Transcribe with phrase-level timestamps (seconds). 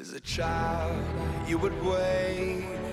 [0.00, 1.02] As a child,
[1.48, 2.87] you would wait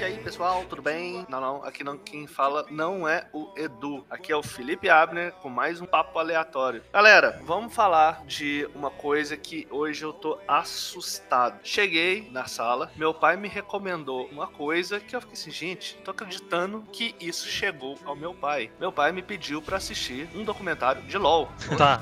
[0.00, 1.24] E aí, pessoal, tudo bem?
[1.28, 4.04] Não, não, aqui não, quem fala não é o Edu.
[4.10, 6.82] Aqui é o Felipe Abner com mais um papo aleatório.
[6.92, 11.60] Galera, vamos falar de uma coisa que hoje eu tô assustado.
[11.62, 16.10] Cheguei na sala, meu pai me recomendou uma coisa que eu fiquei assim, gente, tô
[16.10, 18.70] acreditando que isso chegou ao meu pai.
[18.80, 21.48] Meu pai me pediu pra assistir um documentário de LoL.
[21.78, 22.00] Tá.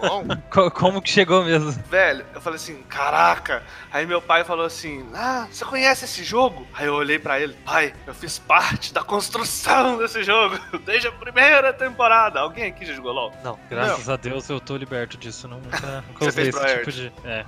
[0.00, 1.70] Bom, Co- Como que chegou mesmo?
[1.88, 3.62] velho, eu falei assim, caraca.
[3.92, 6.66] Aí meu pai falou assim, ah, você conhece esse jogo?
[6.72, 11.12] Aí eu olhei pra ele, pai, eu fiz parte da construção desse jogo desde a
[11.12, 12.40] primeira temporada.
[12.40, 13.32] Alguém aqui já jogou LoL?
[13.44, 15.46] Não, graças a Deus eu tô liberto disso.
[15.48, 17.12] Não, nunca, nunca Você usei fez esse tipo de.
[17.24, 17.44] É.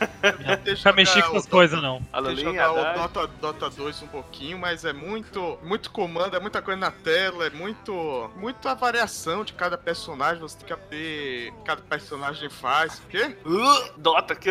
[0.62, 2.00] Deixa Nunca mexi com essas coisas, não.
[2.12, 3.08] A eu Lulinha, jogar o.
[3.08, 7.46] Dota, Dota 2 um pouquinho, mas é muito, muito comando, é muita coisa na tela,
[7.46, 12.48] é muito, muita variação de cada personagem, você tem que ver o que cada personagem
[12.48, 12.98] faz.
[12.98, 13.36] O quê?
[13.44, 14.50] Uh, Dota, que,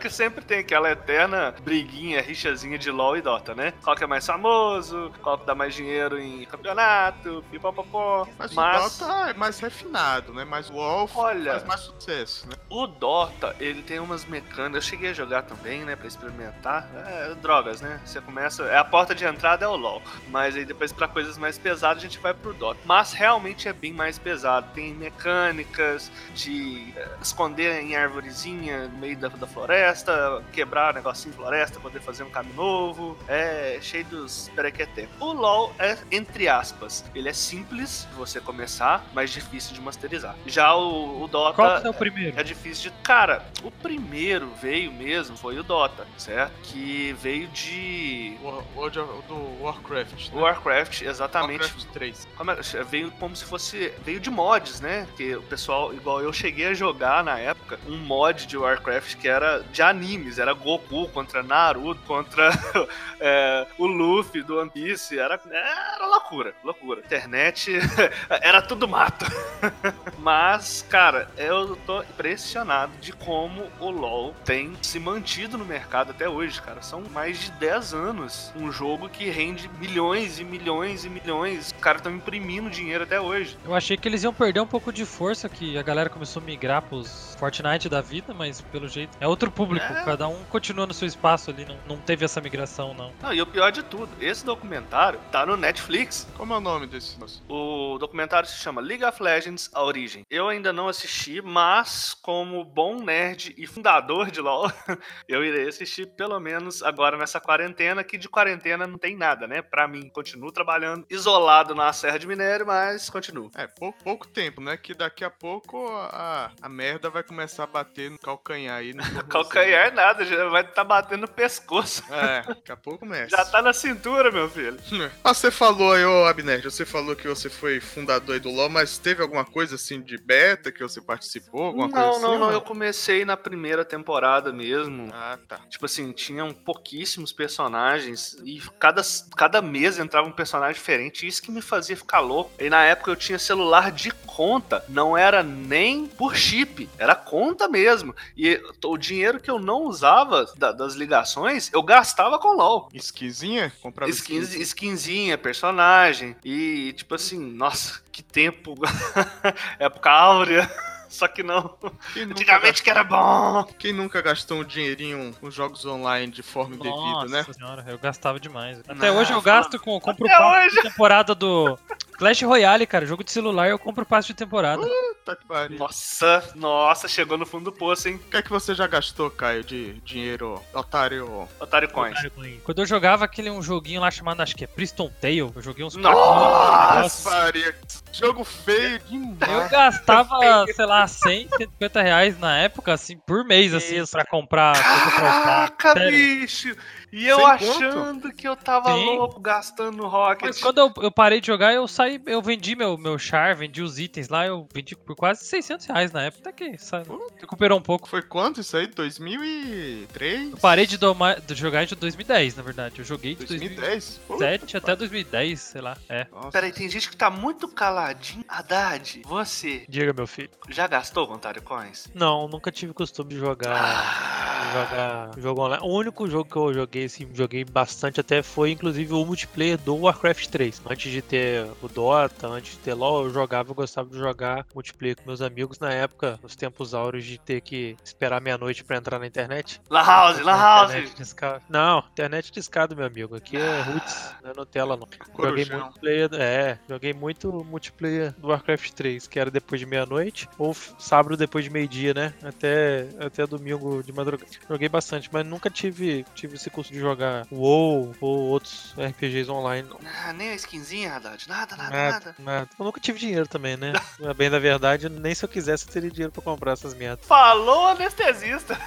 [0.00, 3.72] que sempre tem aquela eterna briguinha, rixazinha de LoL e Dota, né?
[3.82, 8.26] Qual que é mais famoso, qual que dá mais dinheiro em campeonato, pipopopó.
[8.38, 10.44] Mas, Mas o Dota é mais refinado, né?
[10.44, 11.52] Mas o WoW Olha.
[11.52, 12.54] faz mais sucesso, né?
[12.72, 14.74] o Dota, ele tem umas mecânicas.
[14.74, 16.88] Eu cheguei a jogar também, né, pra experimentar.
[17.06, 18.00] É, drogas, né?
[18.04, 18.62] Você começa.
[18.64, 20.02] É a porta de entrada é o LoL.
[20.28, 22.80] Mas aí depois pra coisas mais pesadas a gente vai pro Dota.
[22.84, 24.68] Mas realmente é bem mais pesado.
[24.74, 31.36] Tem mecânicas de é, esconder em árvorezinha no meio da, da floresta, quebrar negocinho de
[31.36, 33.16] floresta, poder fazer um caminho novo.
[33.28, 35.08] É cheio dos perequetê.
[35.20, 40.34] O LoL é, entre aspas, ele é simples de você começar, mas difícil de masterizar.
[40.46, 41.54] Já o, o Dota.
[41.54, 42.38] Qual que é o primeiro?
[42.38, 42.96] É difícil de.
[43.02, 46.52] Cara, o primeiro veio mesmo foi o Dota, certo?
[46.62, 48.36] Que veio de.
[48.76, 50.30] World of- do Warcraft.
[50.30, 50.40] Né?
[50.40, 51.62] Warcraft, exatamente.
[51.62, 52.28] Warcraft 3.
[52.36, 53.92] Como é- Veio como se fosse.
[54.04, 55.06] Veio de mods, né?
[55.16, 59.28] Que o pessoal, igual eu cheguei a jogar na época, um mod de Warcraft que
[59.28, 60.38] era de animes.
[60.38, 61.61] Era Goku contra Naruto,
[62.06, 62.50] contra
[63.20, 65.18] é, o Luffy do One Piece.
[65.18, 67.00] Era, era loucura, loucura.
[67.00, 67.70] Internet
[68.28, 69.24] era tudo mato.
[70.18, 76.28] Mas, cara, eu tô impressionado de como o LoL tem se mantido no mercado até
[76.28, 76.82] hoje, cara.
[76.82, 81.66] São mais de 10 anos um jogo que rende milhões e milhões e milhões.
[81.66, 83.56] Os caras estão imprimindo dinheiro até hoje.
[83.64, 86.44] Eu achei que eles iam perder um pouco de força, que a galera começou a
[86.44, 89.84] migrar pros Fortnite da vida, mas pelo jeito é outro público.
[89.92, 90.04] É.
[90.04, 93.12] Cada um continua no seu espaço ali, não, não teve essa migração, não.
[93.22, 96.26] Não, e o pior de tudo, esse documentário tá no Netflix.
[96.36, 97.42] Como é o nome desse nosso?
[97.48, 100.24] O documentário se chama League of Legends A Origem.
[100.30, 104.70] Eu ainda não assisti, mas como bom nerd e fundador de LoL,
[105.28, 109.62] eu irei assistir pelo menos agora nessa quarentena, que de quarentena não tem nada, né?
[109.62, 113.50] Pra mim, continuo trabalhando isolado na Serra de Minério, mas continuo.
[113.54, 114.76] É, pouco, pouco tempo, né?
[114.76, 118.92] Que daqui a pouco a, a merda vai começar a bater no calcanhar aí.
[118.92, 119.28] No tornozelo.
[119.28, 122.02] Calcanhar nada, já vai estar batendo no pescoço.
[122.12, 123.36] É, daqui a pouco começa.
[123.36, 124.78] Já tá na cintura, meu filho.
[125.24, 128.68] Ah, você falou aí, ô Abner, você falou que você foi fundador aí do LoL,
[128.68, 131.64] mas teve alguma coisa assim de beta que você participou?
[131.66, 132.20] Alguma não, coisa assim?
[132.20, 132.52] não, não.
[132.52, 135.08] Eu comecei na primeira temporada mesmo.
[135.12, 135.58] Ah, tá.
[135.68, 139.02] Tipo assim, tinham pouquíssimos personagens e cada,
[139.36, 141.26] cada mês entrava um personagem diferente.
[141.26, 142.52] Isso que me fazia ficar louco.
[142.58, 147.68] E na época eu tinha celular de conta, não era nem por chip, era conta
[147.68, 148.14] mesmo.
[148.36, 151.31] E o dinheiro que eu não usava da- das ligações,
[151.72, 152.88] eu gastava com LOL.
[152.92, 153.72] Esquisinha?
[153.82, 154.68] Comprava Skins, skins.
[154.68, 156.36] skinzinha, personagem.
[156.44, 158.74] E tipo assim, nossa, que tempo.
[159.78, 160.68] Época áurea.
[161.12, 161.76] Só que não.
[162.16, 163.16] Antigamente que era bom.
[163.18, 167.38] gastou, quem nunca gastou um dinheirinho com jogos online de forma indevida, né?
[167.40, 168.78] Nossa senhora, eu gastava demais.
[168.80, 170.00] Até Não, hoje eu gasto com.
[170.00, 170.80] compro Até passe hoje.
[170.88, 171.78] temporada do
[172.22, 173.04] Clash Royale, cara.
[173.04, 174.80] Jogo de celular eu compro passe de temporada.
[174.80, 175.76] Puta que pariu.
[175.76, 178.14] Nossa, nossa, chegou no fundo do poço, hein?
[178.14, 181.48] O que é que você já gastou, Caio, de dinheiro otário?
[181.58, 182.16] Otário Coins.
[182.62, 185.84] Quando eu jogava aquele um joguinho lá chamado, acho que é Priston Tale, eu joguei
[185.84, 187.28] uns Nossa!
[187.28, 187.74] Maria,
[188.12, 189.52] jogo feio demais.
[189.52, 194.12] Eu gastava, sei lá, 100, 150 reais na época, assim, por mês, assim, Isso.
[194.12, 194.74] pra comprar.
[194.74, 195.70] pra.
[195.72, 196.10] Caraca, Sério.
[196.12, 196.76] bicho!
[197.12, 199.04] E eu Sem achando que eu tava Sim.
[199.04, 200.46] louco gastando Rocket.
[200.46, 203.82] Mas quando eu, eu parei de jogar, eu saí, eu vendi meu, meu char, vendi
[203.82, 206.48] os itens lá, eu vendi por quase 600 reais na época.
[206.48, 208.08] Até que sabe, recuperou um pouco.
[208.08, 208.86] Foi quanto isso aí?
[208.86, 210.52] 2003?
[210.52, 212.98] Eu parei de, domar, de jogar de 2010, na verdade.
[213.00, 214.20] Eu joguei de 2010?
[214.28, 215.96] 2007 até 2010, sei lá.
[216.08, 216.26] É.
[216.32, 216.50] Nossa.
[216.50, 218.44] Peraí, tem gente que tá muito caladinho.
[218.48, 220.50] Haddad, você Diga, meu filho.
[220.68, 222.08] já gastou com Otário Coins?
[222.14, 224.62] Não, nunca tive costume de jogar.
[224.72, 225.82] jogar jogo online.
[225.84, 229.96] O único jogo que eu joguei, assim, joguei bastante até foi inclusive o multiplayer do
[229.96, 230.82] Warcraft 3.
[230.88, 234.66] Antes de ter o Dota, antes de ter LoL, eu jogava, eu gostava de jogar
[234.74, 238.96] multiplayer com meus amigos na época, nos tempos áureos de ter que esperar meia-noite pra
[238.96, 239.80] entrar na internet.
[239.88, 240.94] La House, La House!
[240.94, 241.62] Internet.
[241.68, 243.36] Não, internet discado, meu amigo.
[243.36, 245.06] Aqui é roots, não é Nutella não.
[245.36, 245.80] Joguei Corujão.
[245.80, 251.36] multiplayer, é, joguei muito multiplayer do Warcraft 3, que era depois de meia-noite, ou sábado
[251.36, 252.34] depois de meio-dia, né?
[252.42, 254.50] Até, até domingo de madrugada.
[254.68, 259.88] Joguei bastante, mas nunca tive, tive esse curso de jogar WoW ou outros RPGs online,
[259.88, 259.98] não.
[260.04, 261.48] Ah, nem a skinzinha, Haddad.
[261.48, 262.34] Nada, nada, Nada, nada.
[262.38, 262.68] nada.
[262.78, 263.94] Eu nunca tive dinheiro também, né?
[264.36, 267.26] Bem da verdade, nem se eu quisesse eu teria dinheiro pra comprar essas merdas.
[267.26, 268.78] Falou anestesista.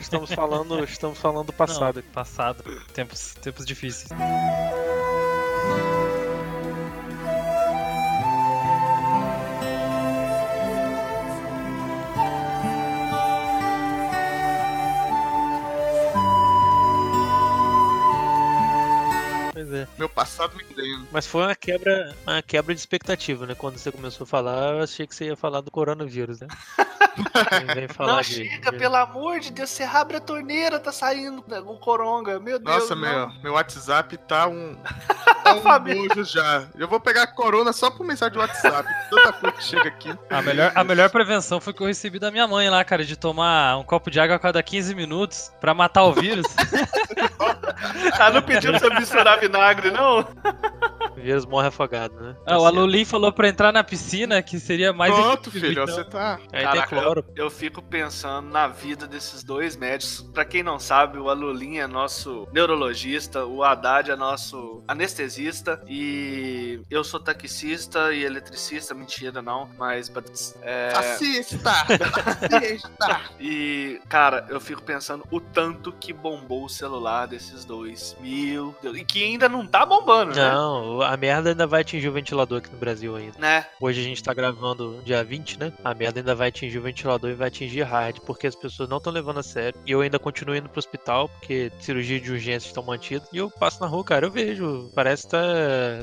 [0.00, 2.02] Estamos falando, estamos falando do passado.
[2.04, 2.64] Não, passado.
[2.92, 4.08] Tempos, tempos difíceis.
[20.20, 21.06] Passado me condena.
[21.10, 23.54] Mas foi uma quebra, uma quebra de expectativa, né?
[23.54, 26.46] Quando você começou a falar, eu achei que você ia falar do coronavírus, né?
[27.98, 29.70] Não de- chega, pelo amor de Deus.
[29.70, 32.38] Você abre a torneira, tá saindo o coronga.
[32.40, 32.76] Meu Deus.
[32.80, 33.00] Nossa, não.
[33.00, 34.76] meu, meu WhatsApp tá um.
[35.42, 36.64] Tá um nojo já.
[36.78, 38.86] Eu vou pegar a corona só por mensagem de WhatsApp.
[39.08, 40.14] Tanta coisa que chega aqui.
[40.28, 43.16] A melhor, a melhor prevenção foi que eu recebi da minha mãe lá, cara, de
[43.16, 46.46] tomar um copo de água a cada 15 minutos pra matar o vírus.
[48.18, 50.28] Ela não pediu pra misturar vinagre, não?
[51.20, 52.36] Vírus morre afogado, né?
[52.46, 55.86] Ah, o Alulin falou pra entrar na piscina que seria mais Pronto, filho, então.
[55.86, 56.38] você tá.
[56.52, 57.24] Aí Caraca, tem cloro.
[57.36, 60.22] Eu, eu fico pensando na vida desses dois médicos.
[60.32, 66.80] Pra quem não sabe, o Alulin é nosso neurologista, o Haddad é nosso anestesista e
[66.90, 70.10] eu sou taxista e eletricista, mentira não, mas
[70.62, 71.70] é, Assista!
[72.50, 73.20] Assista!
[73.38, 78.16] e cara, eu fico pensando o tanto que bombou o celular desses dois.
[78.20, 80.50] Meu Deus, e que ainda não tá bombando, né?
[80.50, 83.36] Não, a merda ainda vai atingir o ventilador aqui no Brasil ainda.
[83.36, 83.66] Né?
[83.80, 85.72] Hoje a gente tá gravando dia 20, né?
[85.82, 88.98] A merda ainda vai atingir o ventilador e vai atingir hard, porque as pessoas não
[88.98, 89.80] estão levando a sério.
[89.84, 93.28] E eu ainda continuo indo pro hospital, porque cirurgia de urgência estão mantidas.
[93.32, 94.88] E eu passo na rua, cara, eu vejo.
[94.94, 95.42] Parece que tá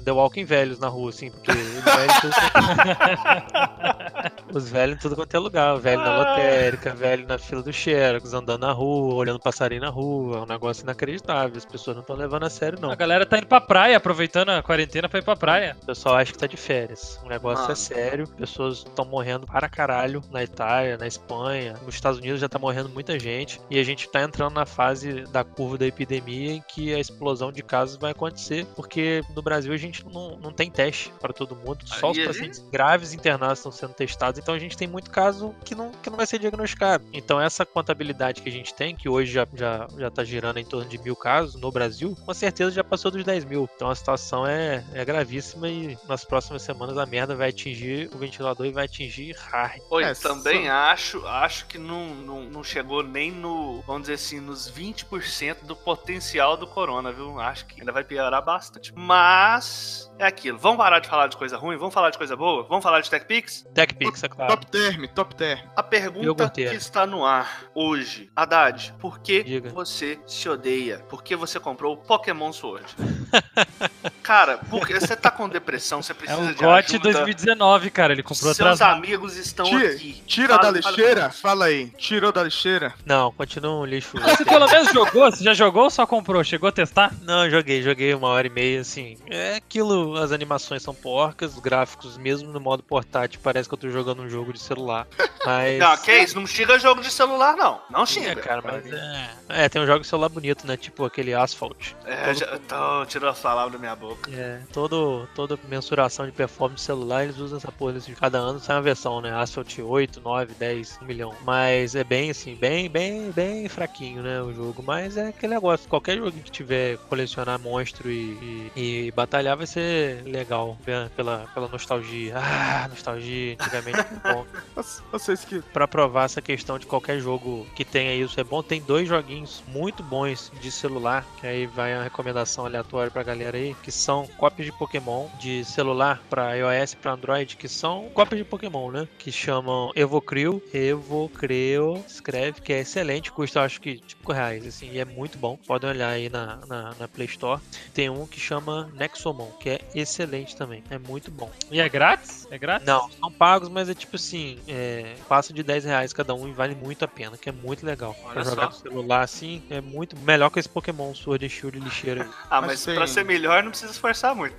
[0.04, 1.52] The Walking velhos na rua, assim, porque.
[4.54, 5.76] os velhos em tudo quanto é lugar.
[5.76, 6.18] O velho na Ah.
[6.32, 10.38] lotérica, velho na fila do Xerox, andando na rua, olhando passarinho na rua.
[10.38, 11.58] É um negócio inacreditável.
[11.58, 12.90] As pessoas não estão levando a sério, não.
[12.92, 15.76] A galera tá indo pra praia, aproveitando a quarentena pra ir pra praia.
[15.82, 17.20] O pessoal acha que tá de férias.
[17.24, 17.74] O negócio Mano.
[17.74, 18.28] é sério.
[18.28, 22.90] Pessoas estão morrendo para caralho na Itália, na Espanha, nos Estados Unidos já tá morrendo
[22.90, 23.60] muita gente.
[23.70, 27.52] E a gente tá entrando na fase da curva da epidemia em que a explosão
[27.52, 31.56] de casos vai acontecer, porque no Brasil a gente não, não tem teste para todo
[31.56, 31.80] mundo.
[31.86, 34.37] Só os Aí a pacientes graves internados estão sendo testados.
[34.38, 37.06] Então a gente tem muito caso que não, que não vai ser diagnosticado.
[37.14, 40.66] Então essa contabilidade que a gente tem, que hoje já, já, já tá girando em
[40.66, 43.70] torno de mil casos no Brasil, com certeza já passou dos 10 mil.
[43.76, 48.18] Então a situação é, é gravíssima e nas próximas semanas a merda vai atingir o
[48.18, 49.82] ventilador e vai atingir hard.
[49.90, 54.40] Oi, É, também acho, acho que não, não, não chegou nem no, vamos dizer assim,
[54.40, 57.40] nos 20% do potencial do corona, viu?
[57.40, 58.94] Acho que ainda vai piorar bastante.
[58.96, 60.58] Mas é aquilo.
[60.58, 61.78] Vamos parar de falar de coisa ruim?
[61.78, 62.64] Vamos falar de coisa boa?
[62.64, 63.66] Vamos falar de TechPix?
[63.74, 64.52] TechPix, é claro.
[64.52, 65.60] Top term, top term.
[65.76, 69.70] A pergunta que está no ar hoje, Haddad, por que Diga.
[69.70, 71.00] você se odeia?
[71.10, 72.86] Por que você comprou o Pokémon Sword?
[74.28, 77.00] Cara, porque você tá com depressão, você É precisa o de GOT ajuda.
[77.00, 78.12] 2019, cara.
[78.12, 78.98] Ele comprou Seus atrasado.
[78.98, 80.22] amigos estão Tira, aqui.
[80.28, 81.30] tira Fala- da fala- lixeira?
[81.30, 81.88] Fala aí.
[81.98, 82.94] Tirou da lixeira?
[83.06, 84.18] Não, continua um lixo.
[84.20, 85.32] Você pelo menos jogou?
[85.32, 86.44] Você já jogou ou só comprou?
[86.44, 87.14] Chegou a testar?
[87.22, 89.18] Não, eu joguei, joguei uma hora e meia, assim.
[89.28, 93.80] É aquilo, as animações são porcas, os gráficos, mesmo no modo portátil, parece que eu
[93.80, 95.08] tô jogando um jogo de celular.
[95.46, 95.80] Mas.
[95.80, 96.36] Não, que isso?
[96.38, 97.80] Não xinga jogo de celular, não.
[97.90, 98.36] Não É, xinga.
[98.36, 99.30] cara, mas é.
[99.48, 100.76] É, tem um jogo de celular bonito, né?
[100.76, 101.94] Tipo aquele Asphalt.
[102.06, 104.17] É, já, tô, tirou as palavras da minha boca.
[104.32, 108.76] É, todo, toda mensuração de performance celular, eles usam essa porra desse Cada ano sai
[108.76, 109.34] uma versão, né?
[109.34, 111.34] Asphalt 8, 9, 10, 1 milhão.
[111.46, 114.42] Mas é bem assim, bem, bem, bem fraquinho, né?
[114.42, 114.84] O jogo.
[114.84, 115.88] Mas é aquele negócio.
[115.88, 120.78] Qualquer jogo que tiver colecionar monstro e, e, e batalhar vai ser legal.
[120.86, 122.34] né, Pela, pela nostalgia.
[122.38, 123.54] Ah, nostalgia.
[123.60, 124.46] Antigamente foi bom.
[125.12, 125.62] Vocês- que.
[125.62, 129.64] Pra provar essa questão de qualquer jogo que tenha isso é bom, tem dois joguinhos
[129.68, 134.26] muito bons de celular, que aí vai a recomendação aleatória pra galera aí, que são
[134.38, 138.90] cópias de Pokémon de celular pra iOS e pra Android, que são cópias de Pokémon,
[138.90, 139.06] né?
[139.20, 145.00] Que chamam Evocrio, Evocrio, escreve, que é excelente, custa acho que 5 reais, assim, e
[145.00, 145.58] é muito bom.
[145.68, 147.62] Podem olhar aí na, na, na Play Store.
[147.94, 151.52] Tem um que chama Nexomon, que é excelente também, é muito bom.
[151.70, 152.48] E é grátis?
[152.50, 152.88] É grátis?
[152.88, 156.54] Não, são pagos, mas é tipo assim, é, passa de 10 reais cada um e
[156.54, 158.16] vale muito a pena, que é muito legal.
[158.24, 161.78] Olha pra jogar no celular assim, é muito melhor que esse Pokémon Sword and Shield
[161.78, 162.30] lixeira aí.
[162.50, 164.56] Ah, Mas mas pra ser melhor não precisa esforçar muito.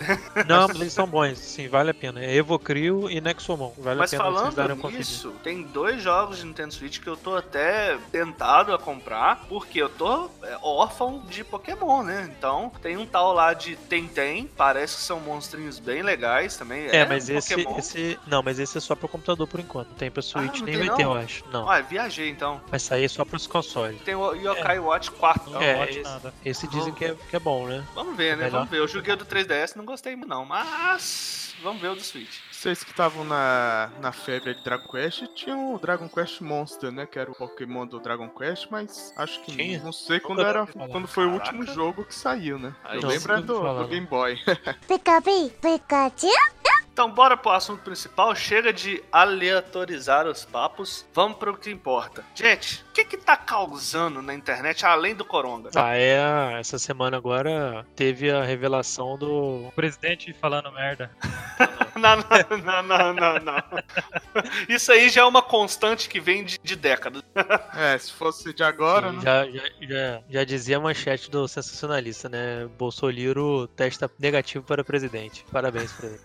[0.47, 2.23] Não, mas eles são bons, sim, vale a pena.
[2.25, 4.99] É Evocrio e Nexomon, vale Mas a pena vocês darem conferida.
[4.99, 9.81] nisso, tem dois jogos de Nintendo Switch que eu tô até tentado a comprar, porque
[9.81, 12.31] eu tô é, órfão de Pokémon, né?
[12.37, 16.87] Então, tem um tal lá de Tentem, parece que são monstrinhos bem legais também.
[16.91, 17.79] É, mas um esse, Pokémon.
[17.79, 18.19] esse.
[18.27, 19.89] Não, mas esse é só pro computador por enquanto.
[19.89, 21.13] Não tem pra Switch, não nem tem vai ter, não?
[21.15, 21.45] eu acho.
[21.53, 21.71] Não.
[21.71, 22.61] Ah, viajei então.
[22.69, 24.01] Vai sair só pros consoles.
[24.03, 25.51] Tem o Yokai Watch 4.
[25.51, 26.35] Não, É, esse- nada.
[26.45, 27.85] Esse dizem que é, que é bom, né?
[27.95, 28.45] Vamos ver, né?
[28.45, 28.59] Melhor.
[28.59, 28.79] Vamos ver.
[28.79, 32.41] Eu joguei do 3DS, não gostei muito não, mas vamos ver o do Switch.
[32.51, 37.07] Vocês que estavam na, na febre de Dragon Quest, tinham o Dragon Quest Monster, né?
[37.07, 39.79] Que era o Pokémon do Dragon Quest, mas acho que Tinha?
[39.81, 42.75] não sei quando, era, quando foi o último jogo que saiu, né?
[42.93, 43.89] Eu lembro é do, do.
[43.89, 44.37] Game Boy.
[44.89, 46.27] Pika Pi, Pikachu.
[46.99, 48.35] Então, bora pro assunto principal.
[48.35, 51.07] Chega de aleatorizar os papos.
[51.15, 52.25] Vamos pro que importa.
[52.35, 55.71] Gente, o que que tá causando na internet além do Coronga?
[55.77, 56.59] Ah, é.
[56.59, 59.69] Essa semana agora teve a revelação do.
[59.69, 61.09] O presidente falando merda.
[61.99, 63.63] Não, não, não, não, não, não.
[64.69, 67.25] Isso aí já é uma constante que vem de, de décadas.
[67.75, 69.21] é, se fosse de agora, né?
[69.21, 72.69] Já, já, já, já dizia a manchete do sensacionalista, né?
[72.79, 75.45] Bolsonaro testa negativo para presidente.
[75.51, 76.21] Parabéns pra ele.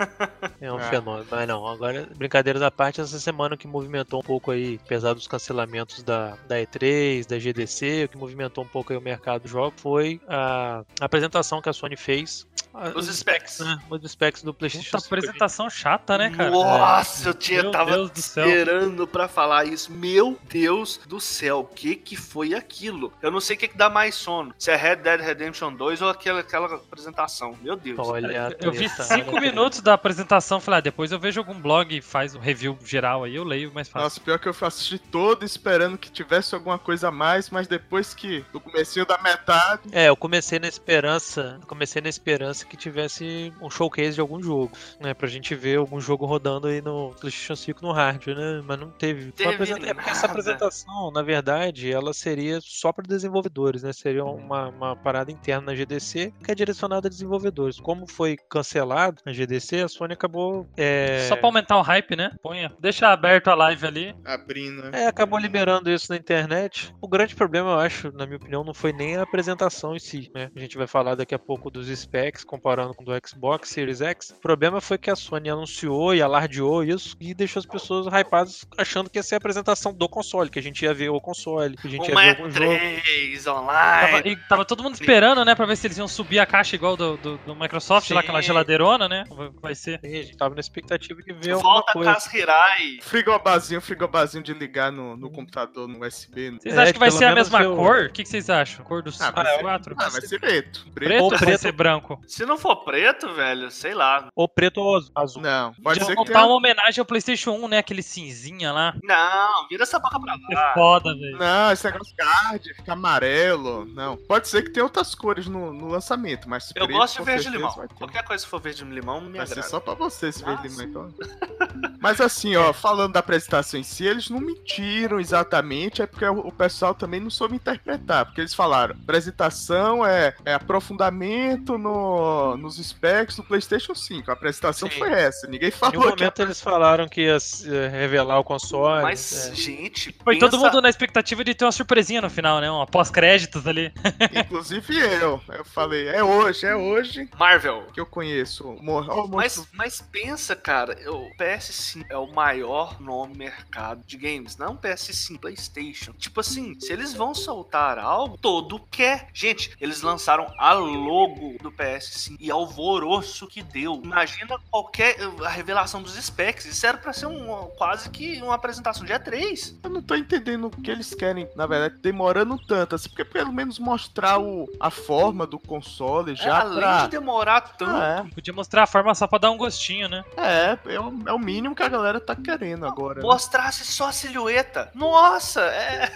[0.64, 0.90] É um É.
[0.90, 1.26] fenômeno.
[1.30, 5.28] Mas não, agora, brincadeiras à parte, essa semana que movimentou um pouco aí, apesar dos
[5.28, 9.50] cancelamentos da, da E3, da GDC, o que movimentou um pouco aí o mercado do
[9.50, 12.48] jogo foi a apresentação que a Sony fez.
[12.74, 13.60] A- Os specs.
[13.60, 13.80] né?
[13.90, 15.16] Os specs do PlayStation Puta 5.
[15.16, 16.50] apresentação chata, né, cara?
[16.50, 19.92] Nossa, eu tinha, Meu tava Deus esperando pra falar isso.
[19.92, 23.14] Meu Deus do céu, o que que foi aquilo?
[23.22, 24.54] Eu não sei o que que dá mais sono.
[24.58, 27.56] Se é Red Dead Redemption 2 ou aquela, aquela apresentação.
[27.62, 27.98] Meu Deus.
[28.00, 32.02] Olha, Eu vi cinco minutos da apresentação, falei, ah, depois eu vejo algum blog e
[32.02, 34.04] faz um review geral aí, eu leio mais fácil.
[34.06, 38.14] Nossa, pior que eu assisti todo esperando que tivesse alguma coisa a mais, mas depois
[38.14, 43.54] que do comecinho da metade, É, eu comecei na esperança, comecei na esperança que tivesse
[43.62, 47.56] um showcase de algum jogo, né, pra gente ver algum jogo rodando aí no PlayStation
[47.56, 49.32] 5 no hardware, né, mas não teve.
[49.32, 54.24] Teve apresenta- É porque essa apresentação, na verdade, ela seria só para desenvolvedores, né, seria
[54.26, 57.80] uma, uma parada interna na GDC que é direcionada a desenvolvedores.
[57.80, 62.32] Como foi cancelado na GDC, a Sony acabou é, Só pra aumentar o hype, né?
[62.42, 62.72] Ponha.
[62.80, 64.16] Deixa aberto a live ali.
[64.26, 65.04] abrindo, né?
[65.04, 66.94] É, acabou liberando isso na internet.
[67.02, 70.30] O grande problema, eu acho, na minha opinião, não foi nem a apresentação em si,
[70.34, 70.50] né?
[70.56, 74.00] A gente vai falar daqui a pouco dos specs, comparando com o do Xbox Series
[74.00, 74.30] X.
[74.30, 78.64] O problema foi que a Sony anunciou e alardeou isso e deixou as pessoas hypadas
[78.78, 81.76] achando que ia ser a apresentação do console, que a gente ia ver o console,
[81.76, 83.02] que a gente ia Uma ver é algum jogo.
[83.04, 84.30] 3 Tava, online.
[84.32, 85.56] e tava todo mundo esperando, né?
[85.56, 88.24] Pra ver se eles iam subir a caixa igual do, do, do Microsoft, lá Sim.
[88.28, 89.24] aquela geladeirona, né?
[89.60, 90.00] Vai ser.
[90.04, 92.14] E a gente tava na expectativa de ver alguma Volta coisa.
[92.14, 93.00] Cas Hirai.
[93.02, 96.52] Frigobazinho, frigobazinho de ligar no, no computador, no USB.
[96.52, 96.58] né?
[96.62, 98.06] Vocês É, acham que vai pelo ser a mesma eu- cor?
[98.06, 98.86] O que, que vocês acham?
[98.86, 99.96] Cor dos Ah, vai dos ser- quatro?
[99.98, 100.64] Ah, vai ser preto.
[100.92, 100.92] Preto.
[100.94, 101.60] Preto Ou ou vai preto.
[101.62, 102.22] ser branco?
[102.28, 104.28] Se não for preto, velho, sei lá.
[104.36, 105.42] Ou preto ou azul.
[105.42, 106.46] Não, pode ser que montar tenha...
[106.46, 107.78] uma homenagem ao PlayStation 1, né?
[107.80, 108.94] Aquele cinzinha lá.
[109.04, 110.74] Não, vira essa boca pra É lá.
[110.74, 111.38] foda, velho.
[111.38, 113.86] Não, esse negócio card, fica amarelo.
[113.86, 114.18] Não.
[114.18, 117.26] Pode ser que tenha outras cores no, no lançamento, mas Eu preto, gosto de com
[117.26, 117.76] verde certeza limão.
[117.76, 117.96] vai ter.
[117.96, 119.70] Qualquer coisa que for verde limão, me Vai ser agrada.
[119.70, 121.14] só pra você esse verde Ah, limão, então.
[122.00, 126.44] Mas assim, ó, falando da apresentação em si, eles não mentiram exatamente, é porque o
[126.44, 128.26] o pessoal também não soube interpretar.
[128.26, 134.30] Porque eles falaram, apresentação é, é aprofundamento no, nos specs do PlayStation 5.
[134.30, 135.00] A apresentação Sim.
[135.00, 135.48] foi essa.
[135.48, 136.10] Ninguém Em um falou que.
[136.22, 139.02] momento eles falaram que ia eh, revelar o console.
[139.04, 139.56] Mas, é.
[139.56, 140.50] gente, Foi pensa...
[140.50, 142.70] todo mundo na expectativa de ter uma surpresinha no final, né?
[142.70, 143.94] Uma pós-créditos ali.
[144.36, 145.42] Inclusive eu.
[145.50, 147.88] Eu falei, é hoje, é hoje Marvel.
[147.94, 148.68] que eu conheço.
[148.68, 154.04] o Mo- ó, o Mas, mas pensa, cara, o PS5 é o maior no mercado
[154.06, 156.14] de games, não PS5, PlayStation.
[156.14, 159.28] Tipo assim, se eles vão soltar algo, todo quer.
[159.34, 164.02] Gente, eles lançaram a logo do PS5 e alvoroço que deu.
[164.04, 166.66] Imagina qualquer a revelação dos specs.
[166.66, 169.76] Isso era pra ser um quase que uma apresentação de E3.
[169.84, 172.96] Eu não tô entendendo o que eles querem, na verdade, demorando tanto.
[172.96, 177.02] Assim, porque pelo menos mostrar o, a forma do console já É, além pra.
[177.06, 177.92] de demorar tanto.
[177.92, 180.24] Ah, Podia mostrar a forma só pra dar um gostinho, né?
[180.38, 183.16] é, é, é, o, é o mínimo que a galera tá querendo agora.
[183.22, 183.22] né?
[183.24, 184.92] Mostrasse só a silhueta.
[184.94, 186.12] Nossa, é.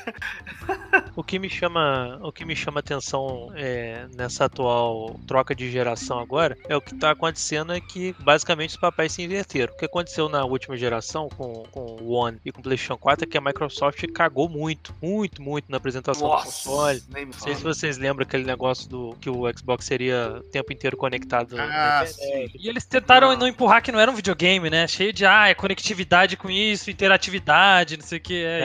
[1.15, 5.86] O que me chama, o que me chama atenção é, nessa atual troca de geração
[6.19, 9.73] agora, é o que tá acontecendo é que basicamente os papéis se inverteram.
[9.73, 13.25] O que aconteceu na última geração com, com o One e com o PlayStation 4
[13.25, 17.01] é que a Microsoft cagou muito, muito, muito na apresentação do console.
[17.09, 17.73] Não sei se fala.
[17.73, 22.49] vocês lembram aquele negócio do que o Xbox seria o tempo inteiro conectado Ah, sim.
[22.55, 24.87] E eles tentaram não empurrar que não era um videogame, né?
[24.87, 28.43] Cheio de, ah, é conectividade com isso, interatividade, não sei o que.
[28.43, 28.57] É.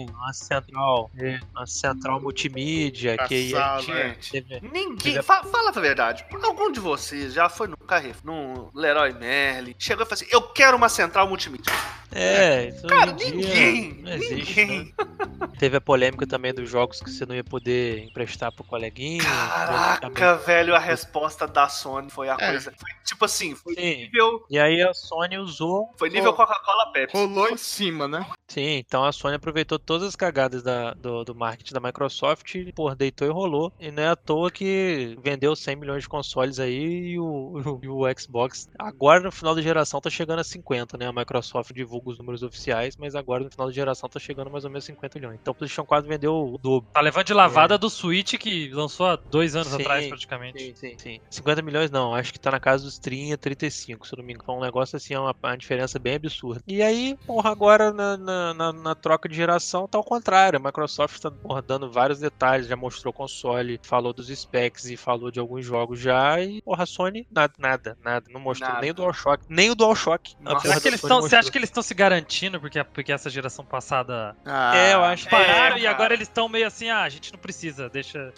[0.00, 1.10] É, uma central,
[1.54, 4.40] uma central multimídia que a Passava, gente é.
[4.40, 4.96] teve- Ninguém.
[4.96, 6.24] Teve- fa- fala a verdade.
[6.42, 10.42] Algum de vocês já foi no Carrefour, no Leroy Merlin, chegou e falou assim: Eu
[10.42, 11.72] quero uma central multimídia.
[12.12, 14.02] É, isso Cara, ninguém.
[14.02, 14.94] não existe, ninguém.
[14.98, 15.48] né?
[15.60, 19.22] Teve a polêmica também dos jogos que você não ia poder emprestar pro coleguinha.
[19.22, 22.50] Caraca, velho, a resposta da Sony foi a É.
[22.50, 22.72] coisa.
[22.76, 23.96] Foi tipo assim, foi Sim.
[23.96, 24.44] nível.
[24.50, 25.94] E aí a Sony usou.
[25.98, 27.16] Foi nível Coca-Cola Pepsi.
[27.16, 28.26] Rolou em cima, né?
[28.48, 32.92] Sim, então a Sony aproveitou todas as cagadas da- do, do marketing da Microsoft pô,
[32.94, 33.72] deitou e rolou.
[33.78, 37.88] E não é à toa que vendeu 100 milhões de consoles aí e o, e
[37.88, 41.06] o Xbox, agora no final da geração, tá chegando a 50, né?
[41.06, 44.64] A Microsoft divulga os números oficiais, mas agora no final da geração tá chegando mais
[44.64, 45.38] ou menos 50 milhões.
[45.40, 46.88] Então o PlayStation 4 vendeu o dobro.
[46.92, 50.60] Tá levando de lavada do Switch que lançou há dois anos Sim, atrás, praticamente.
[50.60, 51.20] Sim, sim, sim.
[51.30, 54.32] 50 milhões não, acho que tá na casa dos 30, 35, se eu não me
[54.32, 54.42] engano.
[54.44, 56.60] Então, um negócio assim, é uma, uma diferença bem absurda.
[56.66, 60.58] E aí, porra, agora na, na, na- na troca de geração tá ao contrário.
[60.58, 65.30] A Microsoft tá porra, dando vários detalhes, já mostrou console, falou dos specs e falou
[65.30, 66.40] de alguns jogos já.
[66.40, 68.26] E, porra, a Sony, nada, nada, nada.
[68.30, 68.80] Não mostrou Nada.
[68.80, 70.34] nem o DualShock, nem o DualShock.
[70.62, 73.12] Será da que eles Sony tão, você acha que eles estão se garantindo porque, porque
[73.12, 75.94] essa geração passada Ah, É, eu acho que pararam e cara.
[75.94, 78.32] agora eles estão meio assim, ah, a gente não precisa, deixa.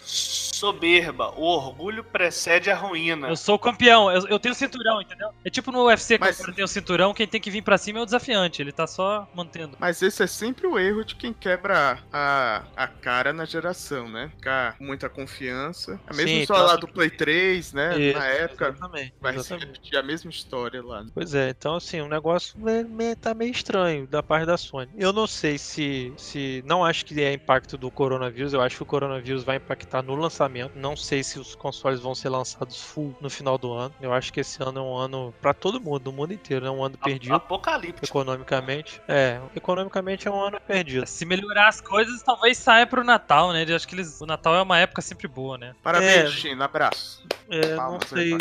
[0.53, 1.31] Soberba.
[1.35, 3.27] O orgulho precede a ruína.
[3.27, 5.29] Eu sou o campeão, eu, eu tenho cinturão, entendeu?
[5.43, 7.61] É tipo no UFC que Mas- o cara tem o cinturão, quem tem que vir
[7.61, 9.75] pra cima é o desafiante, ele tá só mantendo.
[9.79, 14.29] Mas esse é sempre o erro de quem quebra a, a cara na geração, né?
[14.35, 15.99] Ficar com muita confiança.
[16.07, 17.97] A mesma Sim, história tá lá do Play 3, né?
[18.11, 18.67] Na época.
[18.69, 19.13] Exatamente.
[19.21, 19.65] Vai se exatamente.
[19.67, 21.03] repetir a mesma história lá.
[21.03, 21.09] né?
[21.13, 24.89] Pois é, então assim, o negócio é tá meio estranho da parte da Sony.
[24.97, 26.13] Eu não sei se.
[26.17, 30.01] se Não acho que é impacto do coronavírus, eu acho que o coronavírus vai impactar
[30.01, 30.73] no lançamento.
[30.75, 33.93] Não sei se os consoles vão ser lançados full no final do ano.
[34.01, 36.71] Eu acho que esse ano é um ano pra todo mundo, no mundo inteiro, é
[36.71, 37.35] um ano perdido.
[37.35, 38.05] Apocalíptico.
[38.05, 41.05] Economicamente, é, economicamente é um ano perdido.
[41.05, 43.65] Se melhorar as coisas, talvez saia pro Natal, né?
[43.67, 45.75] Eu acho que eles, o Natal é uma época sempre boa, né?
[45.83, 46.31] Parabéns, É.
[46.31, 46.65] China.
[46.65, 47.23] Abraço.
[47.49, 48.33] É, não sei,